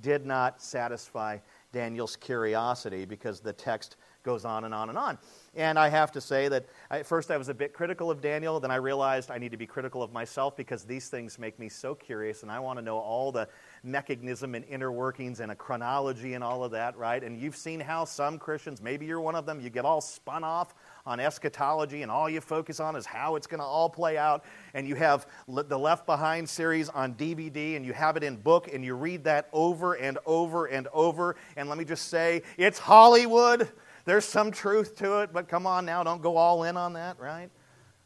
[0.00, 1.38] did not satisfy
[1.72, 5.18] Daniel's curiosity because the text goes on and on and on.
[5.56, 8.60] And I have to say that at first I was a bit critical of Daniel,
[8.60, 11.68] then I realized I need to be critical of myself because these things make me
[11.68, 13.48] so curious and I want to know all the
[13.82, 17.20] mechanism and inner workings and a chronology and all of that, right?
[17.24, 20.44] And you've seen how some Christians, maybe you're one of them, you get all spun
[20.44, 20.72] off
[21.04, 24.44] on eschatology and all you focus on is how it's going to all play out.
[24.72, 28.72] And you have the Left Behind series on DVD and you have it in book
[28.72, 31.34] and you read that over and over and over.
[31.56, 33.68] And let me just say, it's Hollywood.
[34.04, 37.18] There's some truth to it, but come on now, don't go all in on that,
[37.18, 37.50] right?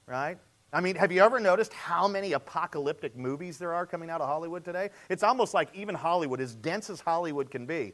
[0.06, 0.38] Right?
[0.72, 4.28] I mean, have you ever noticed how many apocalyptic movies there are coming out of
[4.28, 4.90] Hollywood today?
[5.08, 7.92] It's almost like even Hollywood, as dense as Hollywood can be,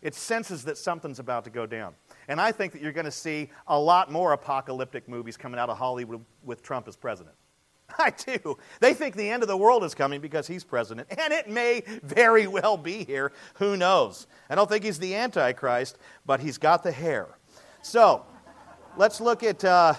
[0.00, 1.94] it senses that something's about to go down.
[2.28, 5.68] And I think that you're going to see a lot more apocalyptic movies coming out
[5.68, 7.36] of Hollywood with Trump as president.
[7.98, 8.56] I do.
[8.80, 11.82] They think the end of the world is coming because he's president, and it may
[12.02, 13.32] very well be here.
[13.54, 14.26] Who knows?
[14.50, 17.28] I don't think he's the Antichrist, but he's got the hair.
[17.82, 18.24] So,
[18.96, 19.94] let's look at uh,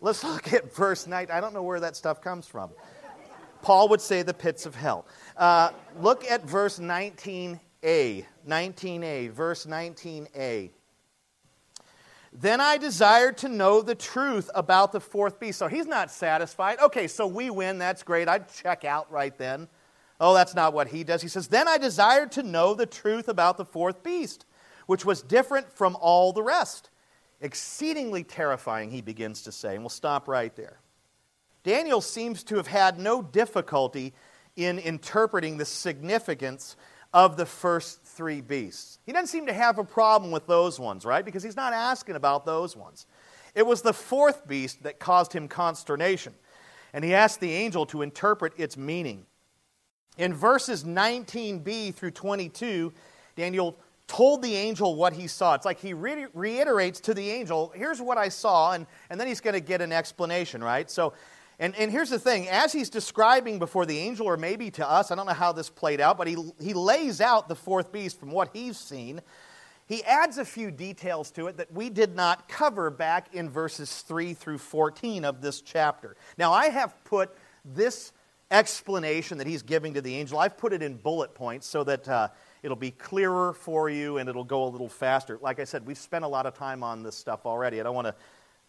[0.00, 1.28] let's look at verse 9.
[1.32, 2.70] I don't know where that stuff comes from.
[3.60, 5.04] Paul would say the pits of hell.
[5.36, 8.24] Uh, look at verse 19a.
[8.48, 10.70] 19a, verse 19a.
[12.32, 15.58] Then I desired to know the truth about the fourth beast.
[15.58, 16.78] So he's not satisfied.
[16.80, 17.78] Okay, so we win.
[17.78, 18.28] That's great.
[18.28, 19.66] I'd check out right then.
[20.20, 21.20] Oh, that's not what he does.
[21.20, 24.45] He says, Then I desired to know the truth about the fourth beast,
[24.86, 26.90] which was different from all the rest.
[27.40, 29.74] Exceedingly terrifying, he begins to say.
[29.74, 30.78] And we'll stop right there.
[31.64, 34.14] Daniel seems to have had no difficulty
[34.54, 36.76] in interpreting the significance
[37.12, 38.98] of the first three beasts.
[39.04, 41.24] He doesn't seem to have a problem with those ones, right?
[41.24, 43.06] Because he's not asking about those ones.
[43.54, 46.34] It was the fourth beast that caused him consternation,
[46.92, 49.26] and he asked the angel to interpret its meaning.
[50.18, 52.92] In verses 19b through 22,
[53.34, 55.54] Daniel told the angel what he saw.
[55.54, 59.26] It's like he re- reiterates to the angel, here's what I saw, and, and then
[59.26, 60.90] he's going to get an explanation, right?
[60.90, 61.12] So
[61.58, 65.10] and, and here's the thing as he's describing before the angel, or maybe to us,
[65.10, 68.20] I don't know how this played out, but he, he lays out the fourth beast
[68.20, 69.22] from what he's seen.
[69.86, 74.02] He adds a few details to it that we did not cover back in verses
[74.02, 76.16] 3 through 14 of this chapter.
[76.36, 78.12] Now, I have put this
[78.50, 82.08] explanation that he's giving to the angel, I've put it in bullet points so that
[82.08, 82.28] uh,
[82.62, 85.38] it'll be clearer for you and it'll go a little faster.
[85.40, 87.80] Like I said, we've spent a lot of time on this stuff already.
[87.80, 88.14] I don't want to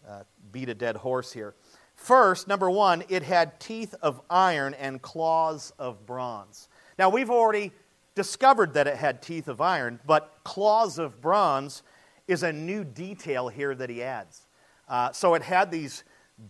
[0.08, 0.22] uh,
[0.52, 1.54] beat a dead horse here.
[1.94, 6.68] First, number one, it had teeth of iron and claws of bronze.
[6.98, 7.72] Now, we've already
[8.14, 11.82] discovered that it had teeth of iron, but claws of bronze
[12.28, 14.46] is a new detail here that he adds.
[14.88, 16.04] Uh, so it had these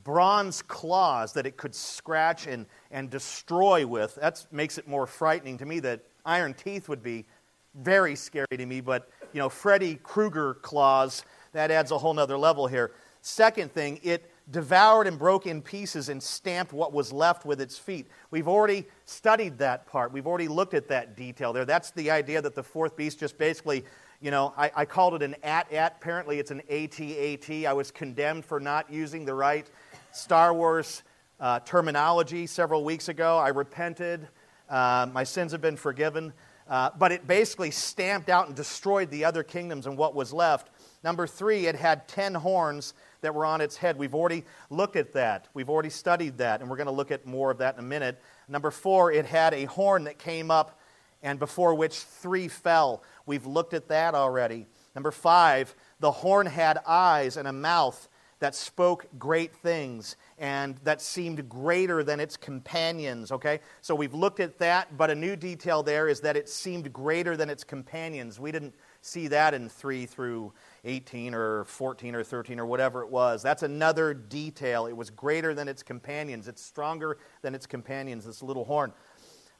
[0.05, 4.17] bronze claws that it could scratch and, and destroy with.
[4.17, 7.27] That makes it more frightening to me that iron teeth would be
[7.75, 12.37] very scary to me, but, you know, Freddy Krueger claws, that adds a whole nother
[12.37, 12.93] level here.
[13.23, 17.77] Second thing, it devoured and broke in pieces and stamped what was left with its
[17.77, 18.07] feet.
[18.31, 20.13] We've already studied that part.
[20.13, 21.65] We've already looked at that detail there.
[21.65, 23.85] That's the idea that the fourth beast just basically,
[24.21, 25.97] you know, I, I called it an at-at.
[26.01, 27.51] Apparently it's an AT-AT.
[27.67, 29.69] I was condemned for not using the right
[30.13, 31.03] Star Wars
[31.41, 33.37] uh, terminology several weeks ago.
[33.37, 34.29] I repented.
[34.69, 36.33] Uh, my sins have been forgiven.
[36.69, 40.69] Uh, but it basically stamped out and destroyed the other kingdoms and what was left.
[41.03, 43.97] Number three, it had ten horns that were on its head.
[43.97, 45.49] We've already looked at that.
[45.55, 47.87] We've already studied that, and we're going to look at more of that in a
[47.87, 48.21] minute.
[48.49, 50.79] Number four, it had a horn that came up
[51.23, 53.03] and before which three fell.
[53.25, 54.67] We've looked at that already.
[54.95, 58.09] Number five, the horn had eyes and a mouth
[58.41, 63.61] that spoke great things and that seemed greater than its companions, okay?
[63.81, 67.37] So we've looked at that, but a new detail there is that it seemed greater
[67.37, 68.39] than its companions.
[68.39, 70.53] We didn't see that in 3 through
[70.85, 73.43] 18 or 14 or 13 or whatever it was.
[73.43, 74.87] That's another detail.
[74.87, 78.93] It was greater than its companions, it's stronger than its companions, this little horn.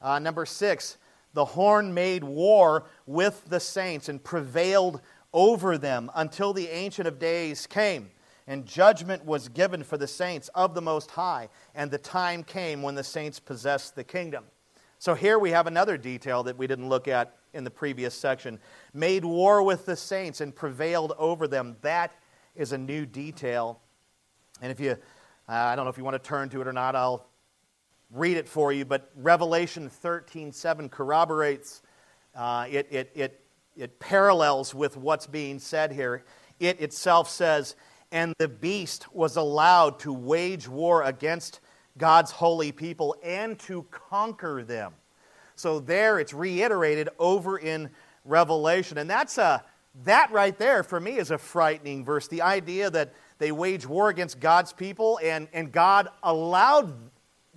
[0.01, 0.97] Uh, number six,
[1.33, 5.01] the horn made war with the saints and prevailed
[5.33, 8.09] over them until the Ancient of Days came.
[8.49, 12.81] And judgment was given for the saints of the Most High, and the time came
[12.81, 14.45] when the saints possessed the kingdom.
[14.97, 18.59] So here we have another detail that we didn't look at in the previous section.
[18.91, 21.77] Made war with the saints and prevailed over them.
[21.83, 22.11] That
[22.55, 23.81] is a new detail.
[24.63, 24.95] And if you, uh,
[25.47, 27.27] I don't know if you want to turn to it or not, I'll
[28.09, 28.83] read it for you.
[28.83, 31.83] But Revelation 13 7 corroborates,
[32.33, 33.45] uh, it, it, it,
[33.77, 36.23] it parallels with what's being said here.
[36.59, 37.75] It itself says,
[38.11, 41.59] And the beast was allowed to wage war against
[41.97, 44.93] God's holy people and to conquer them.
[45.55, 47.89] So there it's reiterated over in
[48.25, 48.97] Revelation.
[48.97, 49.63] And that's a
[50.05, 52.27] that right there for me is a frightening verse.
[52.27, 56.93] The idea that they wage war against God's people and, and God allowed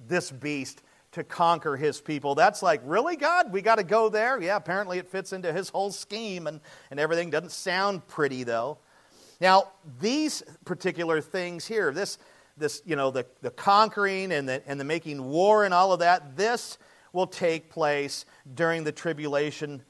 [0.08, 2.34] this beast to conquer his people.
[2.34, 3.52] That's like, really, God?
[3.52, 4.40] We got to go there?
[4.40, 6.60] Yeah, apparently it fits into his whole scheme and,
[6.90, 7.30] and everything.
[7.30, 8.78] Doesn't sound pretty, though.
[9.42, 12.16] Now, these particular things here, this,
[12.56, 15.98] this you know, the, the conquering and the, and the making war and all of
[15.98, 16.78] that, this
[17.12, 18.24] will take place
[18.54, 19.82] during the tribulation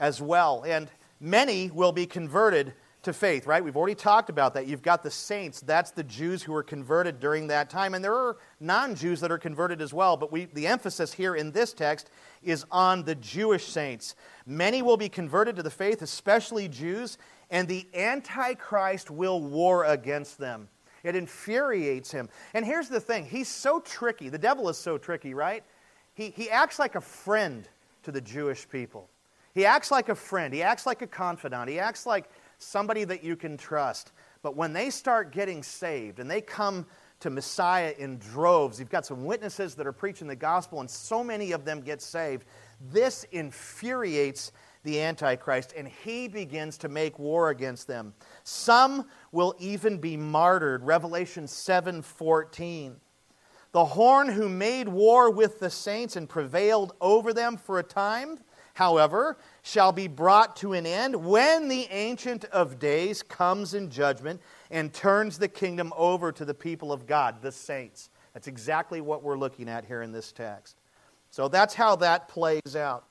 [0.00, 0.64] as well.
[0.66, 0.88] And
[1.20, 3.62] many will be converted to faith, right?
[3.62, 4.66] We've already talked about that.
[4.66, 7.92] You've got the saints, that's the Jews who were converted during that time.
[7.92, 11.36] And there are non Jews that are converted as well, but we, the emphasis here
[11.36, 12.08] in this text
[12.42, 14.14] is on the Jewish saints.
[14.46, 17.18] Many will be converted to the faith, especially Jews,
[17.50, 20.68] and the Antichrist will war against them.
[21.02, 22.28] It infuriates him.
[22.54, 24.28] And here's the thing he's so tricky.
[24.28, 25.62] The devil is so tricky, right?
[26.14, 27.68] he, he acts like a friend
[28.04, 29.08] to the Jewish people.
[29.52, 30.54] He acts like a friend.
[30.54, 31.68] He acts like a confidant.
[31.68, 32.28] He acts like
[32.58, 34.12] somebody that you can trust.
[34.42, 36.86] But when they start getting saved and they come
[37.20, 41.22] to Messiah in droves, you've got some witnesses that are preaching the gospel, and so
[41.22, 42.44] many of them get saved.
[42.92, 44.52] This infuriates
[44.84, 48.14] the Antichrist, and he begins to make war against them.
[48.44, 50.84] Some will even be martyred.
[50.84, 52.96] Revelation 7 14.
[53.72, 58.38] The horn who made war with the saints and prevailed over them for a time,
[58.74, 64.40] however, shall be brought to an end when the Ancient of Days comes in judgment
[64.70, 68.10] and turns the kingdom over to the people of God, the saints.
[68.32, 70.76] That's exactly what we're looking at here in this text.
[71.30, 73.06] So that's how that plays out.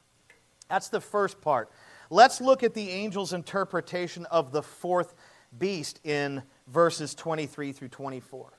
[0.70, 1.72] That's the first part.
[2.10, 5.14] Let's look at the angel's interpretation of the fourth
[5.58, 8.54] beast in verses 23 through 24.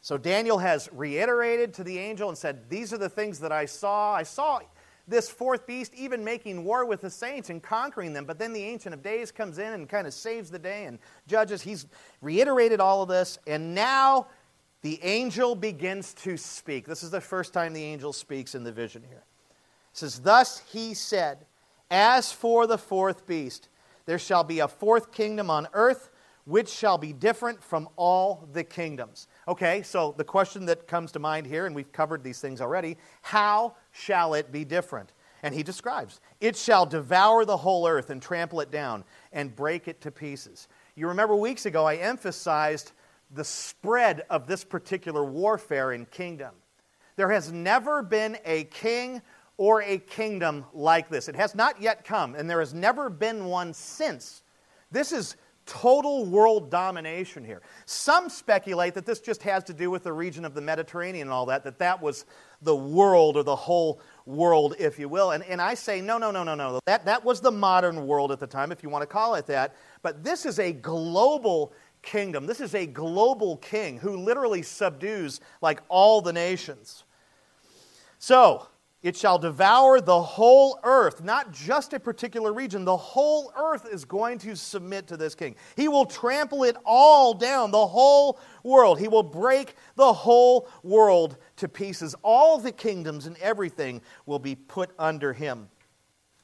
[0.00, 3.64] So Daniel has reiterated to the angel and said, These are the things that I
[3.64, 4.14] saw.
[4.14, 4.60] I saw
[5.08, 8.24] this fourth beast even making war with the saints and conquering them.
[8.24, 10.98] But then the Ancient of Days comes in and kind of saves the day and
[11.26, 11.62] judges.
[11.62, 11.86] He's
[12.20, 13.38] reiterated all of this.
[13.46, 14.28] And now
[14.82, 16.86] the angel begins to speak.
[16.86, 19.24] This is the first time the angel speaks in the vision here.
[19.96, 21.46] It says, Thus he said,
[21.90, 23.70] As for the fourth beast,
[24.04, 26.10] there shall be a fourth kingdom on earth,
[26.44, 29.26] which shall be different from all the kingdoms.
[29.48, 32.98] Okay, so the question that comes to mind here, and we've covered these things already
[33.22, 35.12] how shall it be different?
[35.42, 39.88] And he describes it shall devour the whole earth and trample it down and break
[39.88, 40.68] it to pieces.
[40.94, 42.92] You remember weeks ago, I emphasized
[43.30, 46.54] the spread of this particular warfare in kingdom.
[47.16, 49.22] There has never been a king
[49.58, 51.28] or a kingdom like this.
[51.28, 54.42] It has not yet come, and there has never been one since.
[54.90, 57.60] This is total world domination here.
[57.84, 61.32] Some speculate that this just has to do with the region of the Mediterranean and
[61.32, 62.24] all that, that that was
[62.62, 65.32] the world or the whole world, if you will.
[65.32, 66.80] And, and I say, no, no, no, no, no.
[66.86, 69.46] That, that was the modern world at the time, if you want to call it
[69.46, 69.74] that.
[70.02, 72.46] But this is a global kingdom.
[72.46, 77.04] This is a global king who literally subdues like all the nations.
[78.18, 78.68] So,
[79.06, 82.84] it shall devour the whole earth, not just a particular region.
[82.84, 85.54] The whole earth is going to submit to this king.
[85.76, 88.98] He will trample it all down, the whole world.
[88.98, 92.16] He will break the whole world to pieces.
[92.24, 95.68] All the kingdoms and everything will be put under him.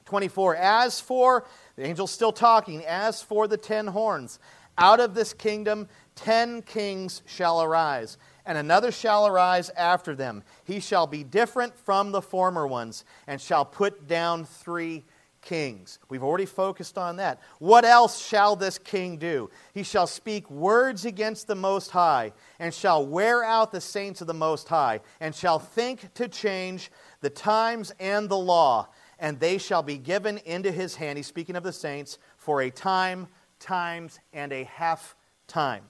[0.05, 0.55] 24.
[0.55, 4.39] As for, the angel's still talking, as for the ten horns,
[4.78, 10.43] out of this kingdom ten kings shall arise and another shall arise after them.
[10.64, 15.05] He shall be different from the former ones, and shall put down three
[15.43, 15.99] kings.
[16.09, 17.40] We've already focused on that.
[17.59, 19.51] What else shall this king do?
[19.74, 24.26] He shall speak words against the Most High, and shall wear out the saints of
[24.26, 26.90] the Most High, and shall think to change
[27.20, 28.88] the times and the law,
[29.18, 31.18] and they shall be given into his hand.
[31.18, 33.26] He's speaking of the saints for a time,
[33.59, 35.16] times, and a half
[35.47, 35.84] time.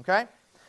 [0.00, 0.26] Okay?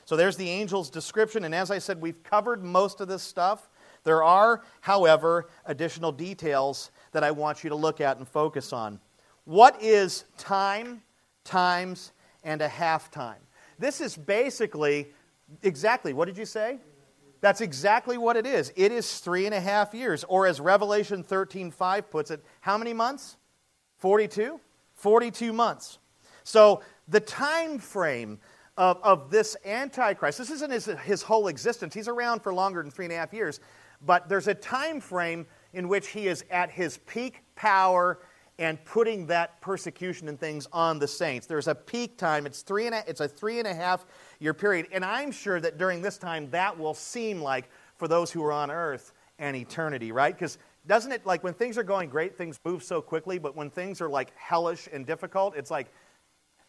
[0.09, 3.69] So there's the angel's description, and as I said, we've covered most of this stuff.
[4.03, 8.99] There are, however, additional details that I want you to look at and focus on.
[9.43, 11.03] What is time,
[11.43, 12.11] times,
[12.43, 13.37] and a half time?
[13.77, 15.09] This is basically
[15.61, 16.79] exactly what did you say?
[17.39, 18.73] That's exactly what it is.
[18.75, 20.23] It is three and a half years.
[20.23, 23.37] Or as Revelation 13 5 puts it, how many months?
[23.99, 24.59] 42?
[24.95, 25.99] 42 months.
[26.43, 28.39] So the time frame
[28.79, 31.93] of, of this Antichrist, this isn't his, his whole existence.
[31.93, 33.59] He's around for longer than three and a half years.
[34.05, 38.19] But there's a time frame in which he is at his peak power
[38.57, 41.45] and putting that persecution and things on the saints.
[41.45, 42.45] There's a peak time.
[42.45, 44.05] It's three and a, it's a three and a half
[44.39, 48.31] year period, and I'm sure that during this time that will seem like for those
[48.31, 50.33] who are on earth an eternity, right?
[50.33, 50.57] Because
[50.87, 53.99] doesn't it like when things are going great, things move so quickly, but when things
[53.99, 55.87] are like hellish and difficult, it's like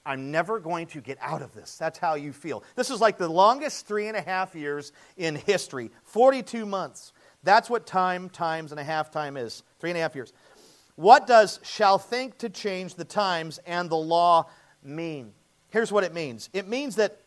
[0.04, 1.76] I'm never going to get out of this.
[1.76, 2.64] That's how you feel.
[2.74, 7.12] This is like the longest three and a half years in history 42 months.
[7.42, 10.32] That's what time times and a half time is three and a half years.
[10.96, 14.48] What does shall think to change the times and the law
[14.82, 15.32] mean?
[15.70, 17.20] Here's what it means it means that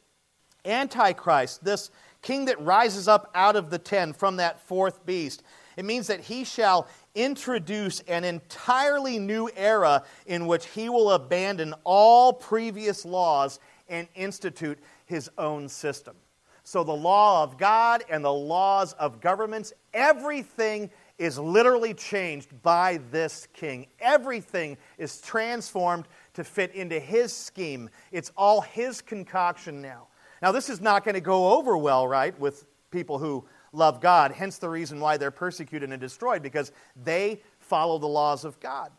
[0.65, 5.43] Antichrist, this king that rises up out of the ten from that fourth beast,
[5.75, 11.73] it means that he shall introduce an entirely new era in which he will abandon
[11.83, 16.15] all previous laws and institute his own system.
[16.63, 22.99] So, the law of God and the laws of governments, everything is literally changed by
[23.11, 23.87] this king.
[23.99, 27.89] Everything is transformed to fit into his scheme.
[28.11, 30.07] It's all his concoction now.
[30.41, 34.31] Now, this is not going to go over well, right, with people who love God,
[34.31, 38.91] hence the reason why they're persecuted and destroyed, because they follow the laws of God.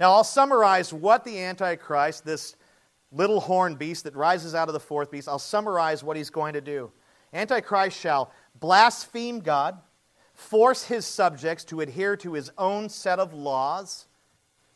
[0.00, 2.56] Now, I'll summarize what the Antichrist, this
[3.10, 6.52] little horn beast that rises out of the fourth beast, I'll summarize what he's going
[6.52, 6.92] to do.
[7.32, 9.78] Antichrist shall blaspheme God,
[10.34, 14.06] force his subjects to adhere to his own set of laws,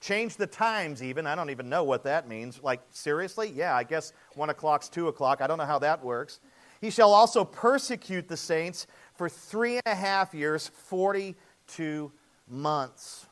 [0.01, 1.27] change the times even.
[1.27, 2.61] I don't even know what that means.
[2.61, 3.53] Like, seriously?
[3.55, 5.41] Yeah, I guess one o'clock's two o'clock.
[5.41, 6.41] I don't know how that works.
[6.83, 12.13] He shall also persecute the saints for three and a half years, 42
[12.49, 13.27] months.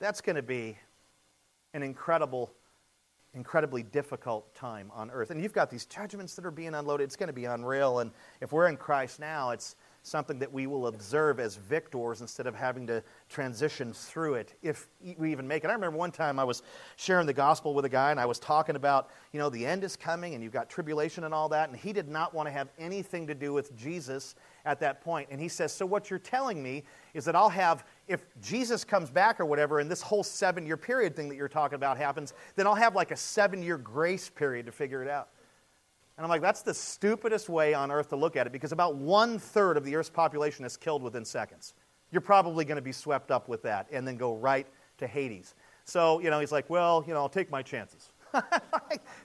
[0.00, 0.76] That's going to be
[1.72, 2.52] an incredible
[3.32, 5.30] incredibly difficult time on earth.
[5.30, 7.04] And you've got these judgments that are being unloaded.
[7.04, 7.98] It's going to be unreal.
[7.98, 9.76] And if we're in Christ now, it's
[10.06, 14.86] something that we will observe as victors instead of having to transition through it if
[15.18, 15.66] we even make it.
[15.66, 16.62] I remember one time I was
[16.94, 19.82] sharing the gospel with a guy and I was talking about, you know, the end
[19.82, 21.68] is coming and you've got tribulation and all that.
[21.68, 25.26] And he did not want to have anything to do with Jesus at that point.
[25.32, 29.10] And he says, So what you're telling me is that I'll have, if Jesus comes
[29.10, 32.32] back or whatever, and this whole seven year period thing that you're talking about happens,
[32.54, 35.30] then I'll have like a seven year grace period to figure it out.
[36.16, 38.96] And I'm like, that's the stupidest way on earth to look at it because about
[38.96, 41.74] one third of the earth's population is killed within seconds.
[42.10, 44.66] You're probably going to be swept up with that and then go right
[44.98, 45.54] to Hades.
[45.84, 48.10] So, you know, he's like, well, you know, I'll take my chances.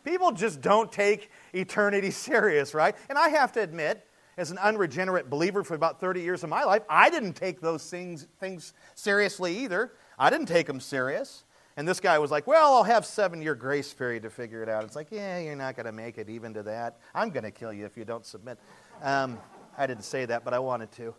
[0.03, 2.95] People just don't take eternity serious, right?
[3.09, 4.05] And I have to admit,
[4.37, 7.89] as an unregenerate believer for about 30 years of my life, I didn't take those
[7.89, 9.93] things, things seriously either.
[10.17, 11.43] I didn't take them serious.
[11.78, 14.69] And this guy was like, Well, I'll have seven year grace period to figure it
[14.69, 14.84] out.
[14.84, 16.99] It's like, Yeah, you're not going to make it even to that.
[17.13, 18.59] I'm going to kill you if you don't submit.
[19.01, 19.39] Um,
[19.78, 21.15] I didn't say that, but I wanted to.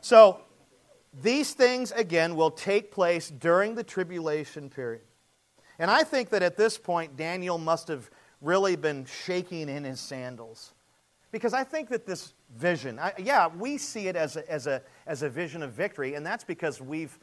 [0.00, 0.40] So,
[1.22, 5.02] these things, again, will take place during the tribulation period.
[5.78, 10.00] And I think that at this point, Daniel must have really been shaking in his
[10.00, 10.74] sandals.
[11.30, 14.82] Because I think that this vision, I, yeah, we see it as a, as, a,
[15.06, 17.18] as a vision of victory, and that's because we've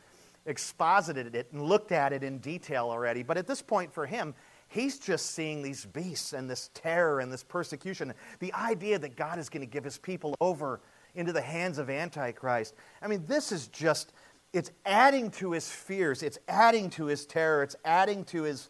[0.46, 3.24] exposited it and looked at it in detail already.
[3.24, 4.34] But at this point, for him,
[4.68, 8.14] he's just seeing these beasts and this terror and this persecution.
[8.40, 10.82] The idea that God is going to give his people over
[11.16, 12.76] into the hands of Antichrist.
[13.02, 14.14] I mean, this is just,
[14.54, 18.70] it's adding to his fears, it's adding to his terror, it's adding to his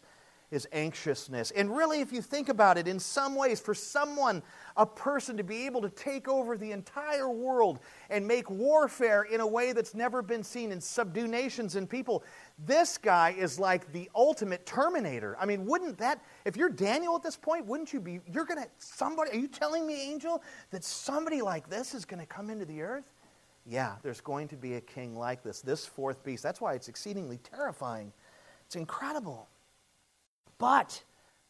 [0.50, 1.50] is anxiousness.
[1.50, 4.42] And really, if you think about it, in some ways, for someone,
[4.76, 7.80] a person to be able to take over the entire world
[8.10, 12.22] and make warfare in a way that's never been seen and subdue nations and people,
[12.64, 15.36] this guy is like the ultimate terminator.
[15.40, 18.62] I mean, wouldn't that, if you're Daniel at this point, wouldn't you be, you're going
[18.62, 22.50] to, somebody, are you telling me, angel, that somebody like this is going to come
[22.50, 23.04] into the earth?
[23.68, 26.44] Yeah, there's going to be a king like this, this fourth beast.
[26.44, 28.12] That's why it's exceedingly terrifying
[28.66, 29.48] It's incredible.
[30.58, 31.02] But,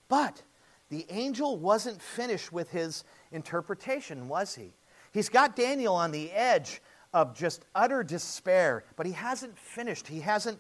[0.09, 0.43] but,
[0.89, 4.73] the angel wasn't finished with his interpretation, was he?
[5.13, 6.81] He's got Daniel on the edge
[7.13, 10.07] of just utter despair, but he hasn't finished.
[10.07, 10.59] He hasn't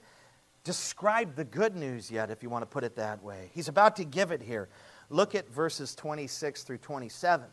[0.64, 3.50] described the good news yet, if you want to put it that way.
[3.54, 4.68] He's about to give it here.
[5.10, 7.46] Look at verses 26 through 27.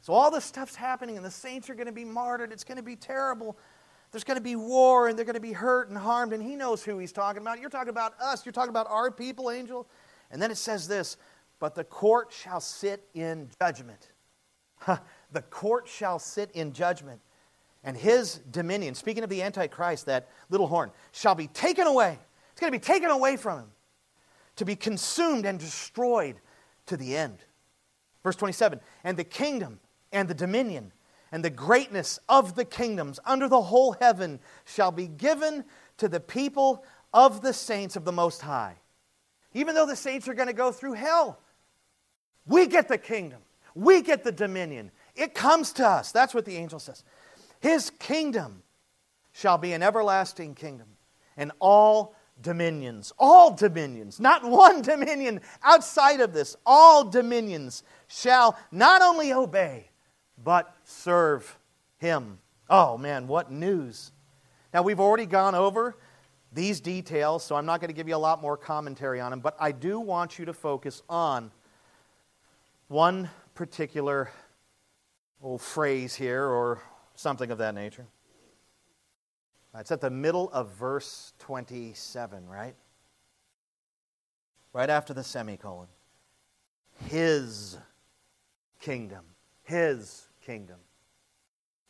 [0.00, 2.50] So, all this stuff's happening, and the saints are going to be martyred.
[2.50, 3.56] It's going to be terrible.
[4.12, 6.54] There's going to be war, and they're going to be hurt and harmed, and he
[6.54, 7.60] knows who he's talking about.
[7.60, 8.44] You're talking about us.
[8.44, 9.88] You're talking about our people, angel.
[10.30, 11.16] And then it says this
[11.58, 14.12] But the court shall sit in judgment.
[15.32, 17.20] the court shall sit in judgment,
[17.82, 22.18] and his dominion, speaking of the Antichrist, that little horn, shall be taken away.
[22.52, 23.70] It's going to be taken away from him
[24.56, 26.36] to be consumed and destroyed
[26.86, 27.38] to the end.
[28.22, 29.80] Verse 27 And the kingdom
[30.12, 30.92] and the dominion
[31.32, 35.64] and the greatness of the kingdoms under the whole heaven shall be given
[35.96, 38.76] to the people of the saints of the Most High.
[39.54, 41.40] Even though the saints are going to go through hell,
[42.46, 43.40] we get the kingdom,
[43.74, 44.90] we get the dominion.
[45.16, 46.12] It comes to us.
[46.12, 47.02] That's what the angel says.
[47.60, 48.62] His kingdom
[49.32, 50.88] shall be an everlasting kingdom,
[51.36, 59.00] and all dominions, all dominions, not one dominion outside of this, all dominions shall not
[59.00, 59.91] only obey,
[60.44, 61.58] but serve
[61.98, 62.38] him.
[62.68, 64.12] Oh man, what news!
[64.72, 65.96] Now, we've already gone over
[66.52, 69.40] these details, so I'm not going to give you a lot more commentary on them,
[69.40, 71.50] but I do want you to focus on
[72.88, 74.30] one particular
[75.42, 76.82] old phrase here or
[77.14, 78.06] something of that nature.
[79.78, 82.74] It's at the middle of verse 27, right?
[84.72, 85.88] Right after the semicolon.
[87.06, 87.78] His
[88.80, 89.24] kingdom.
[89.62, 90.78] His kingdom.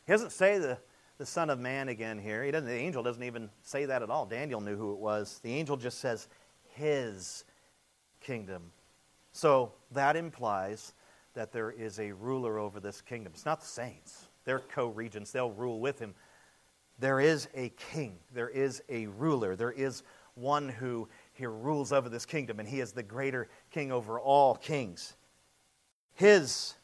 [0.05, 0.77] He doesn't say the,
[1.17, 2.43] the Son of Man again here.
[2.43, 4.25] He doesn't, the angel doesn't even say that at all.
[4.25, 5.39] Daniel knew who it was.
[5.43, 6.27] The angel just says,
[6.75, 7.45] His
[8.21, 8.71] kingdom.
[9.31, 10.93] So that implies
[11.33, 13.33] that there is a ruler over this kingdom.
[13.33, 16.13] It's not the saints, they're co regents, they'll rule with him.
[16.99, 20.03] There is a king, there is a ruler, there is
[20.35, 24.55] one who here rules over this kingdom, and he is the greater king over all
[24.55, 25.15] kings.
[26.13, 26.75] His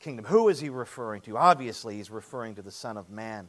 [0.00, 0.24] kingdom.
[0.24, 1.36] Who is he referring to?
[1.36, 3.48] Obviously, he's referring to the Son of Man,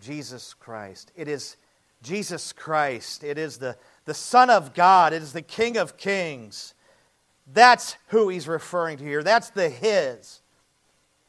[0.00, 1.12] Jesus Christ.
[1.14, 1.56] It is
[2.02, 3.24] Jesus Christ.
[3.24, 5.12] It is the, the Son of God.
[5.12, 6.74] It is the King of Kings.
[7.52, 9.22] That's who he's referring to here.
[9.22, 10.40] That's the His.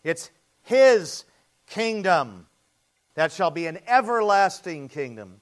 [0.03, 0.31] It's
[0.63, 1.25] His
[1.67, 2.47] kingdom
[3.15, 5.41] that shall be an everlasting kingdom.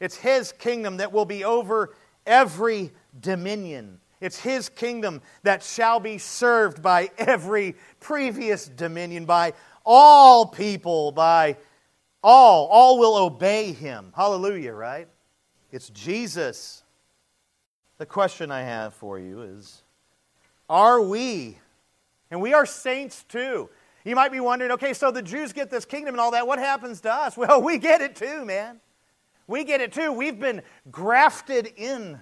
[0.00, 1.94] It's His kingdom that will be over
[2.26, 4.00] every dominion.
[4.22, 9.52] It's His kingdom that shall be served by every previous dominion, by
[9.84, 11.56] all people, by
[12.22, 12.68] all.
[12.68, 14.12] All will obey Him.
[14.14, 15.08] Hallelujah, right?
[15.72, 16.84] It's Jesus.
[17.98, 19.82] The question I have for you is
[20.70, 21.58] are we?
[22.30, 23.68] And we are saints too.
[24.04, 26.46] You might be wondering, okay, so the Jews get this kingdom and all that.
[26.46, 27.36] What happens to us?
[27.42, 28.80] Well, we get it too, man.
[29.48, 30.12] We get it too.
[30.12, 30.62] We've been
[30.92, 32.20] grafted in.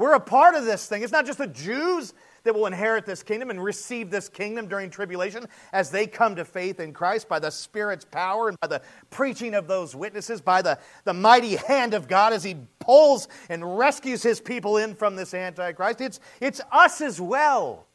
[0.00, 1.02] We're a part of this thing.
[1.02, 4.88] It's not just the Jews that will inherit this kingdom and receive this kingdom during
[4.88, 5.44] tribulation
[5.74, 8.80] as they come to faith in Christ by the Spirit's power and by the
[9.10, 13.76] preaching of those witnesses, by the, the mighty hand of God as He pulls and
[13.76, 16.00] rescues His people in from this Antichrist.
[16.00, 17.86] It's, it's us as well.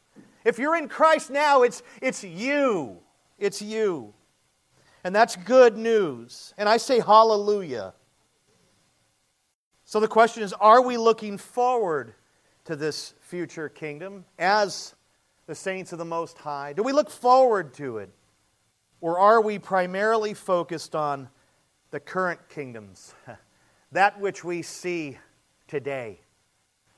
[0.44, 2.98] If you're in Christ now, it's, it's you.
[3.36, 4.14] It's you.
[5.02, 6.54] And that's good news.
[6.56, 7.94] And I say hallelujah.
[9.88, 12.12] So the question is are we looking forward
[12.64, 14.96] to this future kingdom as
[15.46, 16.72] the saints of the Most High?
[16.72, 18.10] Do we look forward to it?
[19.00, 21.28] Or are we primarily focused on
[21.92, 23.14] the current kingdoms,
[23.92, 25.18] that which we see
[25.68, 26.18] today?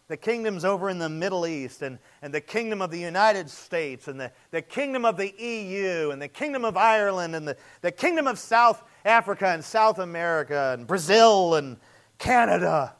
[0.06, 4.08] The kingdoms over in the Middle East, and, and the kingdom of the United States,
[4.08, 7.92] and the, the kingdom of the EU, and the kingdom of Ireland, and the, the
[7.92, 11.76] kingdom of South Africa, and South America, and Brazil, and
[12.18, 12.96] Canada,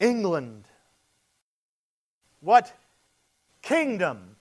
[0.00, 0.64] England,
[2.40, 2.72] what
[3.62, 4.36] kingdom,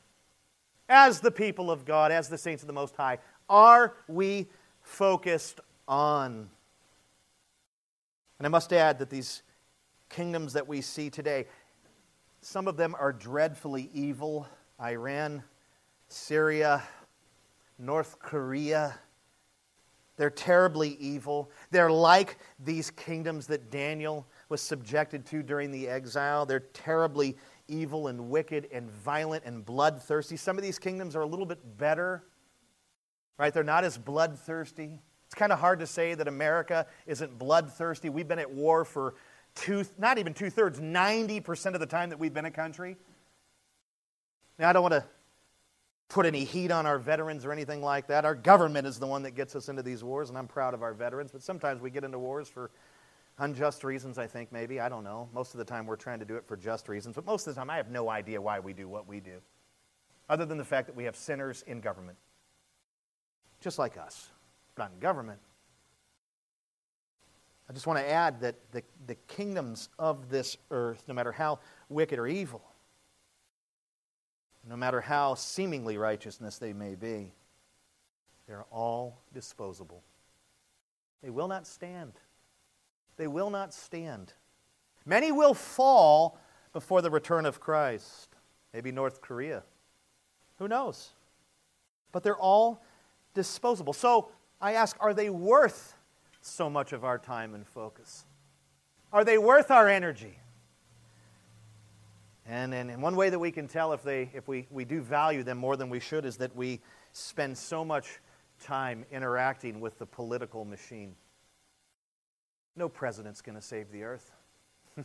[0.87, 3.17] as the people of God, as the saints of the Most High,
[3.49, 4.47] are we
[4.81, 6.49] focused on?
[8.37, 9.41] And I must add that these
[10.09, 11.47] kingdoms that we see today,
[12.41, 14.47] some of them are dreadfully evil
[14.79, 15.43] Iran,
[16.07, 16.83] Syria,
[17.79, 18.99] North Korea.
[20.17, 21.51] They're terribly evil.
[21.69, 26.45] They're like these kingdoms that Daniel was subjected to during the exile.
[26.45, 27.37] They're terribly
[27.67, 30.35] evil and wicked and violent and bloodthirsty.
[30.35, 32.23] Some of these kingdoms are a little bit better,
[33.37, 33.53] right?
[33.53, 34.99] They're not as bloodthirsty.
[35.27, 38.09] It's kind of hard to say that America isn't bloodthirsty.
[38.09, 39.15] We've been at war for
[39.53, 42.97] two, not even two thirds, 90% of the time that we've been a country.
[44.57, 45.05] Now, I don't want to
[46.09, 48.23] put any heat on our veterans or anything like that.
[48.23, 50.81] Our government is the one that gets us into these wars, and I'm proud of
[50.81, 52.71] our veterans, but sometimes we get into wars for
[53.39, 54.79] unjust reasons, I think, maybe.
[54.79, 55.29] I don't know.
[55.33, 57.53] Most of the time we're trying to do it for just reasons, but most of
[57.53, 59.39] the time I have no idea why we do what we do,
[60.29, 62.17] other than the fact that we have sinners in government,
[63.59, 64.29] just like us,
[64.77, 65.39] not in government.
[67.69, 71.59] I just want to add that the, the kingdoms of this earth, no matter how
[71.89, 72.61] wicked or evil,
[74.67, 77.31] no matter how seemingly righteousness they may be,
[78.47, 80.03] they're all disposable.
[81.21, 82.13] They will not stand.
[83.17, 84.33] They will not stand.
[85.05, 86.39] Many will fall
[86.73, 88.35] before the return of Christ.
[88.73, 89.63] Maybe North Korea.
[90.59, 91.11] Who knows?
[92.11, 92.83] But they're all
[93.33, 93.93] disposable.
[93.93, 95.95] So I ask, are they worth
[96.41, 98.25] so much of our time and focus?
[99.11, 100.39] Are they worth our energy?
[102.49, 105.43] And, and, one way that we can tell if, they, if we, we do value
[105.43, 106.79] them more than we should is that we
[107.11, 108.19] spend so much
[108.63, 111.13] time interacting with the political machine.
[112.77, 114.31] No president's going to save the earth.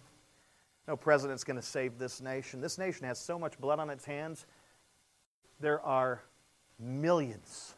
[0.87, 2.61] no president's going to save this nation.
[2.61, 4.47] This nation has so much blood on its hands.
[5.59, 6.23] There are
[6.79, 7.75] millions.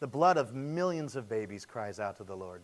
[0.00, 2.62] The blood of millions of babies cries out to the Lord.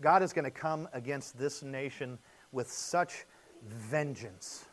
[0.00, 2.18] God is going to come against this nation
[2.50, 3.26] with such
[3.64, 4.64] vengeance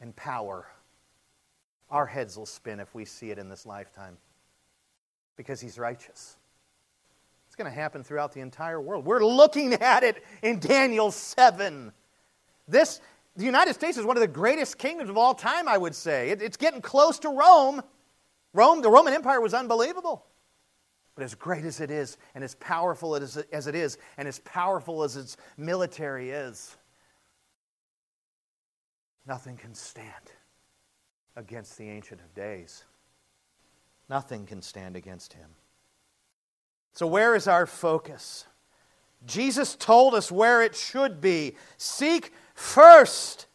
[0.00, 0.66] and power.
[1.90, 4.16] Our heads will spin if we see it in this lifetime
[5.36, 6.36] because He's righteous.
[7.46, 9.06] It's going to happen throughout the entire world.
[9.06, 11.92] We're looking at it in Daniel 7.
[12.68, 13.00] This,
[13.36, 16.30] the United States is one of the greatest kingdoms of all time, I would say.
[16.30, 17.82] It, it's getting close to Rome.
[18.52, 20.26] Rome, the Roman Empire was unbelievable.
[21.14, 25.02] But as great as it is, and as powerful as it is, and as powerful
[25.02, 26.76] as its military is,
[29.28, 30.32] Nothing can stand
[31.36, 32.84] against the Ancient of Days.
[34.08, 35.50] Nothing can stand against him.
[36.94, 38.46] So, where is our focus?
[39.26, 41.56] Jesus told us where it should be.
[41.76, 43.48] Seek first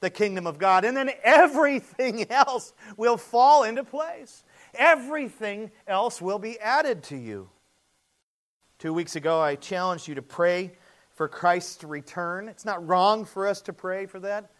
[0.00, 4.42] the kingdom of God, and then everything else will fall into place.
[4.74, 7.48] Everything else will be added to you.
[8.80, 10.72] Two weeks ago, I challenged you to pray
[11.12, 12.48] for Christ's return.
[12.48, 14.50] It's not wrong for us to pray for that.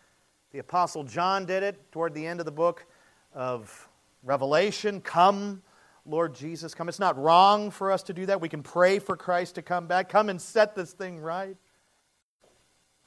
[0.52, 2.84] The Apostle John did it toward the end of the book
[3.32, 3.88] of
[4.24, 5.00] Revelation.
[5.00, 5.62] Come,
[6.04, 6.88] Lord Jesus, come.
[6.88, 8.40] It's not wrong for us to do that.
[8.40, 10.08] We can pray for Christ to come back.
[10.08, 11.56] Come and set this thing right.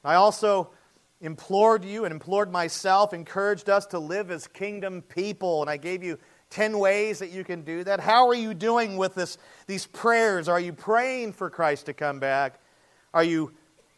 [0.05, 0.69] I also
[1.19, 6.01] implored you and implored myself, encouraged us to live as kingdom people, and I gave
[6.01, 6.19] you
[6.51, 7.99] 10 ways that you can do that.
[7.99, 9.37] How are you doing with this,
[9.67, 10.47] these prayers?
[10.47, 12.61] Are you praying for Christ to come back?
[13.13, 13.51] Are you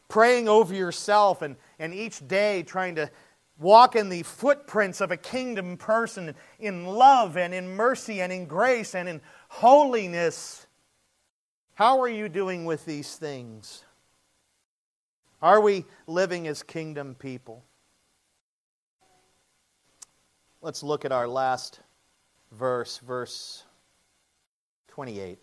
[0.08, 3.10] praying over yourself and, and each day trying to
[3.58, 8.45] walk in the footprints of a kingdom person in love and in mercy and in
[8.45, 10.68] grace and in holiness.
[11.74, 13.84] How are you doing with these things?
[15.41, 17.64] Are we living as kingdom people?
[20.62, 21.80] Let's look at our last
[22.51, 23.64] verse, verse
[24.88, 25.38] 28.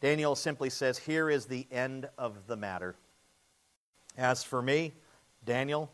[0.00, 2.96] Daniel simply says, Here is the end of the matter.
[4.18, 4.94] As for me,
[5.44, 5.92] Daniel,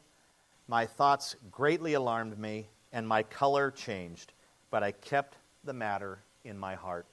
[0.67, 4.33] my thoughts greatly alarmed me, and my color changed,
[4.71, 7.05] but I kept the matter in my heart.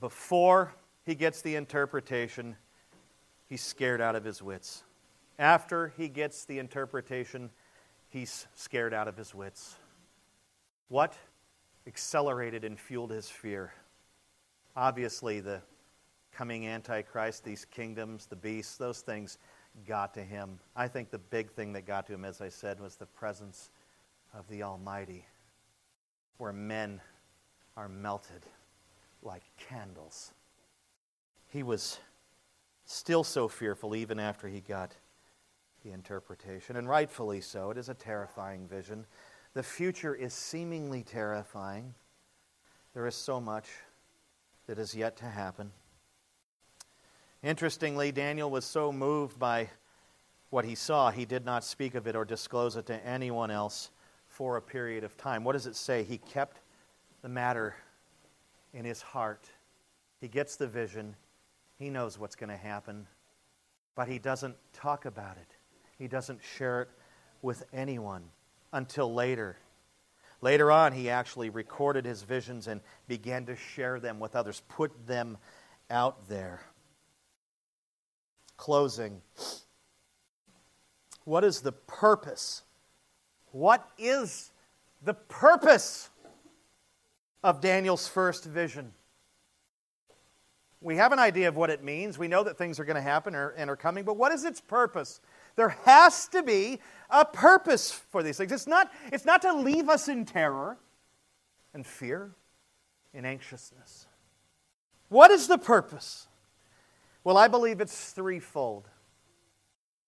[0.00, 0.72] Before
[1.04, 2.56] he gets the interpretation,
[3.50, 4.82] he's scared out of his wits.
[5.38, 7.50] After he gets the interpretation,
[8.08, 9.76] he's scared out of his wits.
[10.88, 11.14] What
[11.86, 13.74] accelerated and fueled his fear?
[14.74, 15.60] Obviously, the
[16.36, 19.38] coming Antichrist, these kingdoms, the beasts, those things
[19.86, 20.58] got to him.
[20.74, 23.70] I think the big thing that got to him, as I said, was the presence
[24.34, 25.24] of the Almighty,
[26.36, 27.00] where men
[27.74, 28.44] are melted
[29.22, 30.32] like candles.
[31.48, 31.98] He was
[32.84, 34.92] still so fearful even after he got
[35.84, 37.70] the interpretation, and rightfully so.
[37.70, 39.06] It is a terrifying vision.
[39.54, 41.94] The future is seemingly terrifying.
[42.92, 43.68] There is so much
[44.66, 45.72] that is yet to happen.
[47.42, 49.70] Interestingly, Daniel was so moved by
[50.50, 53.90] what he saw, he did not speak of it or disclose it to anyone else
[54.26, 55.44] for a period of time.
[55.44, 56.02] What does it say?
[56.02, 56.60] He kept
[57.22, 57.74] the matter
[58.72, 59.50] in his heart.
[60.20, 61.16] He gets the vision,
[61.78, 63.06] he knows what's going to happen,
[63.94, 65.56] but he doesn't talk about it.
[65.98, 66.88] He doesn't share it
[67.42, 68.24] with anyone
[68.72, 69.56] until later.
[70.42, 75.06] Later on, he actually recorded his visions and began to share them with others, put
[75.06, 75.38] them
[75.90, 76.60] out there.
[78.56, 79.20] Closing.
[81.24, 82.62] What is the purpose?
[83.52, 84.50] What is
[85.02, 86.08] the purpose
[87.42, 88.92] of Daniel's first vision?
[90.80, 92.18] We have an idea of what it means.
[92.18, 94.60] We know that things are going to happen and are coming, but what is its
[94.60, 95.20] purpose?
[95.56, 96.80] There has to be
[97.10, 98.52] a purpose for these things.
[98.52, 100.76] It's not, it's not to leave us in terror
[101.74, 102.32] and fear
[103.14, 104.06] and anxiousness.
[105.08, 106.28] What is the purpose?
[107.26, 108.88] Well, I believe it's threefold.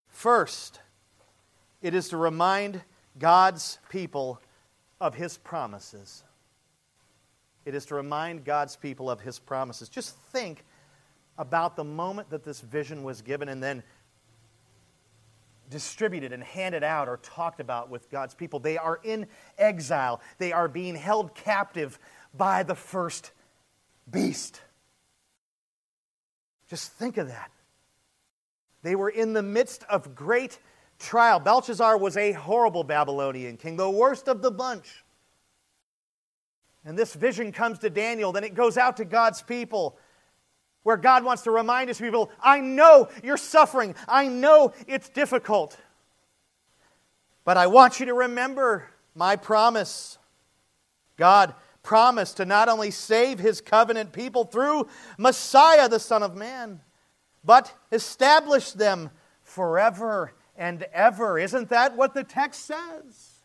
[0.07, 0.79] First,
[1.83, 2.81] it is to remind
[3.19, 4.41] God's people
[5.01, 6.23] of His promises.
[7.65, 9.89] It is to remind God's people of His promises.
[9.89, 10.65] Just think
[11.39, 13.83] about the moment that this vision was given and then
[15.71, 18.61] distributed and handed out or talked about with God's people.
[18.61, 19.27] They are in
[19.59, 21.99] exile, they are being held captive
[22.33, 23.33] by the first
[24.09, 24.61] beast.
[26.69, 27.51] Just think of that.
[28.83, 30.59] They were in the midst of great
[30.99, 31.41] trial.
[31.41, 35.05] Belshazzar was a horrible Babylonian king, the worst of the bunch.
[36.85, 39.99] And this vision comes to Daniel, then it goes out to God's people
[40.85, 45.77] where God wants to remind his people I know you're suffering, I know it's difficult.
[47.45, 50.19] But I want you to remember my promise.
[51.17, 51.55] God
[51.89, 54.87] promised to not only save his covenant people through
[55.17, 56.83] Messiah, the Son of Man,
[57.43, 59.09] but establish them
[59.43, 61.39] forever and ever.
[61.39, 63.39] Isn't that what the text says?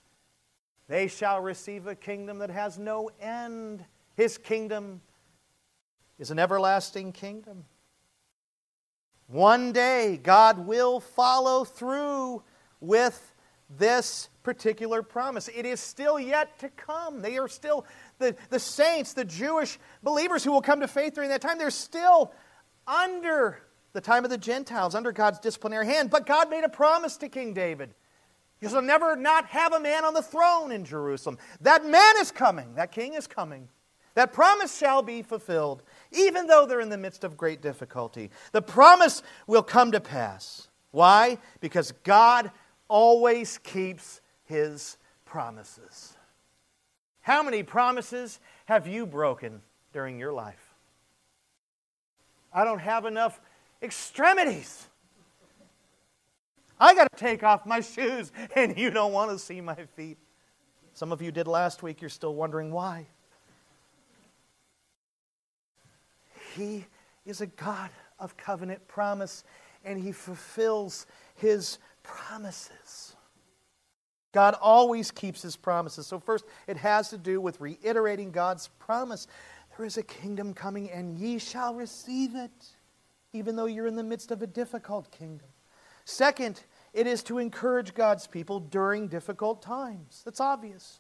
[0.90, 3.86] They shall receive a kingdom that has no end.
[4.18, 5.00] His kingdom
[6.20, 7.64] is an everlasting kingdom.
[9.28, 12.44] One day, God will follow through
[12.82, 13.34] with
[13.70, 15.50] this particular promise.
[15.54, 17.22] It is still yet to come.
[17.22, 17.86] They are still,
[18.24, 21.70] the, the saints, the Jewish believers who will come to faith during that time, they're
[21.70, 22.32] still
[22.88, 23.60] under
[23.94, 26.10] the time of the Gentiles, under God's disciplinary hand.
[26.10, 27.94] But God made a promise to King David.
[28.60, 31.38] He shall never not have a man on the throne in Jerusalem.
[31.62, 33.68] That man is coming, that king is coming.
[34.16, 38.30] That promise shall be fulfilled even though they're in the midst of great difficulty.
[38.52, 40.68] The promise will come to pass.
[40.92, 41.40] Why?
[41.60, 42.52] Because God
[42.88, 46.13] always keeps his promises.
[47.24, 49.62] How many promises have you broken
[49.94, 50.76] during your life?
[52.54, 53.40] I don't have enough
[53.82, 54.88] extremities.
[56.80, 60.18] I got to take off my shoes, and you don't want to see my feet.
[60.94, 62.02] Some of you did last week.
[62.02, 63.08] You're still wondering why.
[66.56, 66.86] He
[67.26, 69.46] is a God of covenant promise,
[69.86, 73.13] and He fulfills His promises.
[74.34, 76.08] God always keeps His promises.
[76.08, 79.28] So, first, it has to do with reiterating God's promise.
[79.78, 82.52] There is a kingdom coming, and ye shall receive it,
[83.32, 85.48] even though you're in the midst of a difficult kingdom.
[86.06, 86.62] Second,
[86.94, 90.22] it is to encourage God's people during difficult times.
[90.26, 91.00] That's obvious.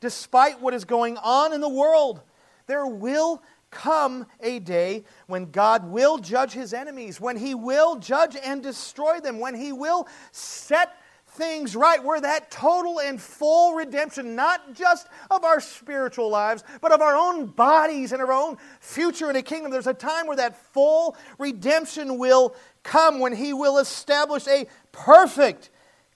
[0.00, 2.20] Despite what is going on in the world,
[2.66, 8.36] there will come a day when God will judge his enemies, when he will judge
[8.36, 10.92] and destroy them, when he will set
[11.34, 16.92] things right, where that total and full redemption, not just of our spiritual lives, but
[16.92, 20.36] of our own bodies and our own future in a kingdom, there's a time where
[20.36, 25.70] that full redemption will come, when he will establish a perfect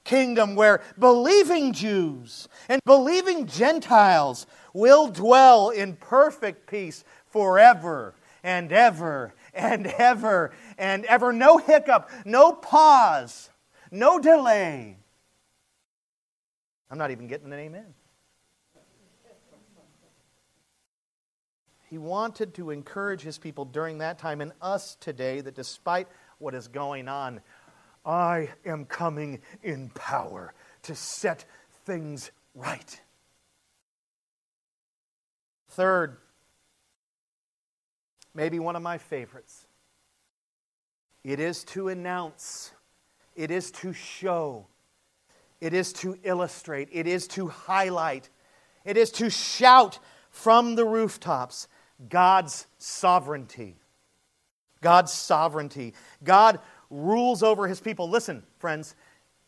[0.04, 9.34] kingdom where believing Jews and believing Gentiles will dwell in perfect peace forever and ever
[9.54, 11.32] and ever and ever.
[11.32, 13.50] No hiccup, no pause,
[13.90, 14.98] no delay.
[16.90, 17.94] I'm not even getting an amen.
[21.88, 26.08] He wanted to encourage his people during that time and us today that despite
[26.38, 27.40] what is going on,
[28.04, 31.44] I am coming in power to set
[31.84, 33.00] things right.
[35.70, 36.16] Third,
[38.34, 39.66] maybe one of my favorites.
[41.22, 42.72] It is to announce,
[43.34, 44.66] it is to show,
[45.60, 48.28] it is to illustrate, it is to highlight,
[48.84, 49.98] it is to shout
[50.30, 51.68] from the rooftops
[52.08, 53.76] God's sovereignty.
[54.82, 55.94] God's sovereignty.
[56.22, 58.08] God rules over his people.
[58.08, 58.94] Listen, friends,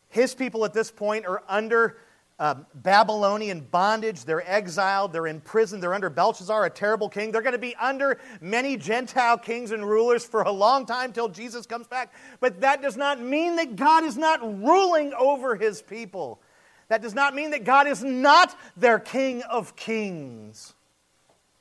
[0.08, 1.98] his people at this point are under
[2.38, 4.24] uh, Babylonian bondage.
[4.24, 5.12] They're exiled.
[5.12, 5.80] They're in prison.
[5.80, 7.32] They're under Belshazzar, a terrible king.
[7.32, 11.28] They're going to be under many Gentile kings and rulers for a long time till
[11.28, 12.12] Jesus comes back.
[12.40, 16.40] But that does not mean that God is not ruling over his people.
[16.88, 20.74] That does not mean that God is not their King of kings.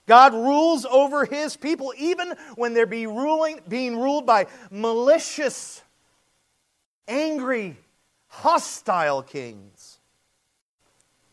[0.05, 5.84] God rules over his people even when they're be ruling, being ruled by malicious,
[7.09, 7.75] angry,
[8.30, 9.76] hostile kings.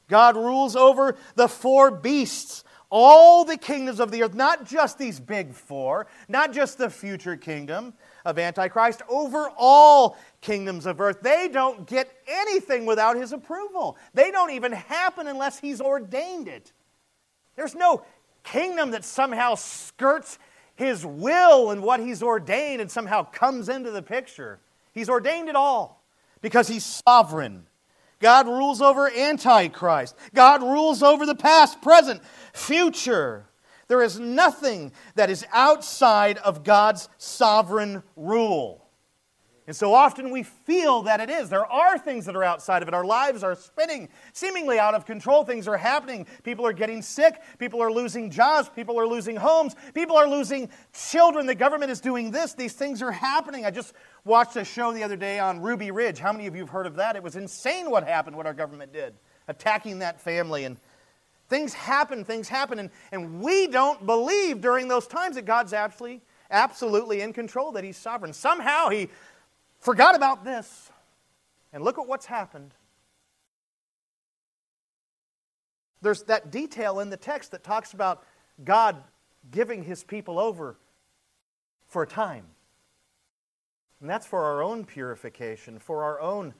[0.09, 5.19] God rules over the four beasts, all the kingdoms of the earth, not just these
[5.19, 7.95] big four, not just the future kingdom
[8.25, 11.21] of Antichrist, over all kingdoms of earth.
[11.21, 13.97] They don't get anything without his approval.
[14.13, 16.73] They don't even happen unless he's ordained it.
[17.57, 18.03] There's no
[18.43, 20.39] kingdom that somehow skirts
[20.77, 24.59] his will and what he's ordained and somehow comes into the picture.
[24.93, 26.03] He's ordained it all
[26.41, 27.67] because he's sovereign.
[28.21, 30.17] God rules over Antichrist.
[30.35, 33.47] God rules over the past, present, future.
[33.89, 38.84] There is nothing that is outside of God's sovereign rule.
[39.67, 41.49] And so often we feel that it is.
[41.49, 42.93] There are things that are outside of it.
[42.93, 45.43] Our lives are spinning seemingly out of control.
[45.43, 46.27] Things are happening.
[46.43, 47.41] People are getting sick.
[47.59, 48.69] People are losing jobs.
[48.69, 49.75] People are losing homes.
[49.95, 51.47] People are losing children.
[51.47, 52.53] The government is doing this.
[52.53, 53.65] These things are happening.
[53.65, 53.95] I just
[54.25, 56.19] watched a show the other day on Ruby Ridge.
[56.19, 57.17] How many of you have heard of that?
[57.17, 59.15] It was insane what happened, what our government did,
[59.49, 60.65] attacking that family.
[60.65, 60.77] And
[61.49, 62.79] things happen, things happen.
[62.79, 67.85] And, and we don't believe during those times that God's absolutely, absolutely in control, that
[67.85, 68.35] He's sovereign.
[68.35, 69.09] Somehow He
[69.85, 70.91] forgot about this.
[71.73, 72.73] And look at what's happened.
[76.03, 78.25] There's that detail in the text that talks about
[78.65, 78.97] God
[79.51, 80.77] giving his people over
[81.87, 82.47] for a time.
[84.01, 86.55] And that's for our own purification, for our own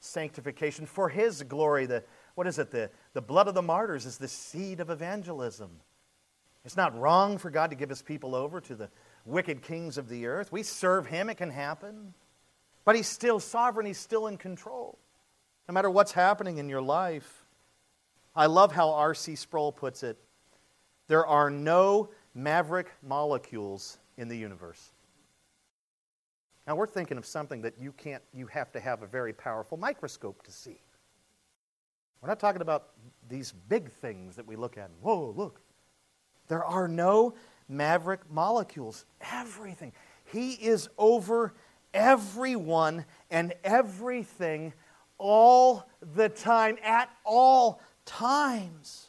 [0.00, 1.86] sanctification, for his glory.
[1.86, 2.04] The,
[2.34, 2.70] what is it?
[2.70, 5.70] The, the blood of the martyrs is the seed of evangelism.
[6.64, 8.90] It's not wrong for God to give his people over to the
[9.24, 10.52] wicked kings of the earth.
[10.52, 12.14] We serve him, it can happen.
[12.88, 14.98] But He's still sovereign, He's still in control,
[15.68, 17.44] no matter what's happening in your life.
[18.34, 19.36] I love how R.C.
[19.36, 20.16] Sproul puts it
[21.06, 24.92] there are no maverick molecules in the universe.
[26.66, 29.76] Now we're thinking of something that you can't you have to have a very powerful
[29.76, 30.80] microscope to see.
[32.22, 32.94] We're not talking about
[33.28, 34.88] these big things that we look at.
[35.02, 35.60] Whoa, look.
[36.48, 37.34] There are no
[37.68, 39.04] maverick molecules.
[39.30, 39.92] Everything.
[40.32, 41.52] He is over
[41.92, 44.72] everyone and everything
[45.18, 49.08] all the time, at all times.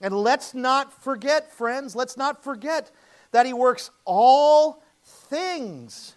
[0.00, 2.90] And let's not forget, friends, let's not forget
[3.32, 6.14] that He works all things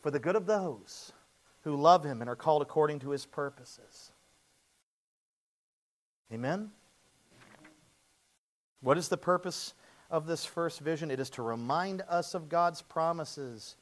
[0.00, 1.12] for the good of those
[1.62, 4.12] who love Him and are called according to His purposes.
[6.32, 6.70] Amen?
[8.80, 9.74] What is the purpose
[10.10, 11.10] of this first vision?
[11.10, 13.76] It is to remind us of God's promises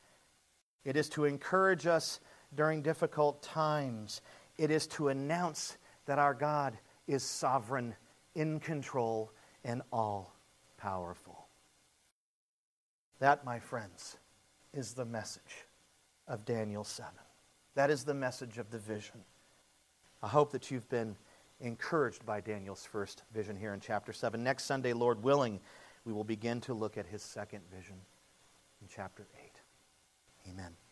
[0.85, 2.21] it is to encourage us
[2.55, 4.21] during difficult times.
[4.59, 5.77] It is to announce
[6.07, 6.77] that our God
[7.07, 7.95] is sovereign,
[8.35, 9.31] in control,
[9.65, 10.35] and all
[10.77, 11.47] powerful.
[13.21, 14.17] That, my friends,
[14.73, 15.67] is the message
[16.29, 17.11] of Daniel 7.
[17.75, 19.21] That is the message of the vision.
[20.23, 21.17] I hope that you've been
[21.61, 24.43] encouraged by Daniel's first vision here in chapter 7.
[24.43, 25.61] Next Sunday, Lord willing,
[26.05, 27.97] we will begin to look at his second vision
[28.81, 29.44] in chapter 8.
[30.49, 30.84] Amen.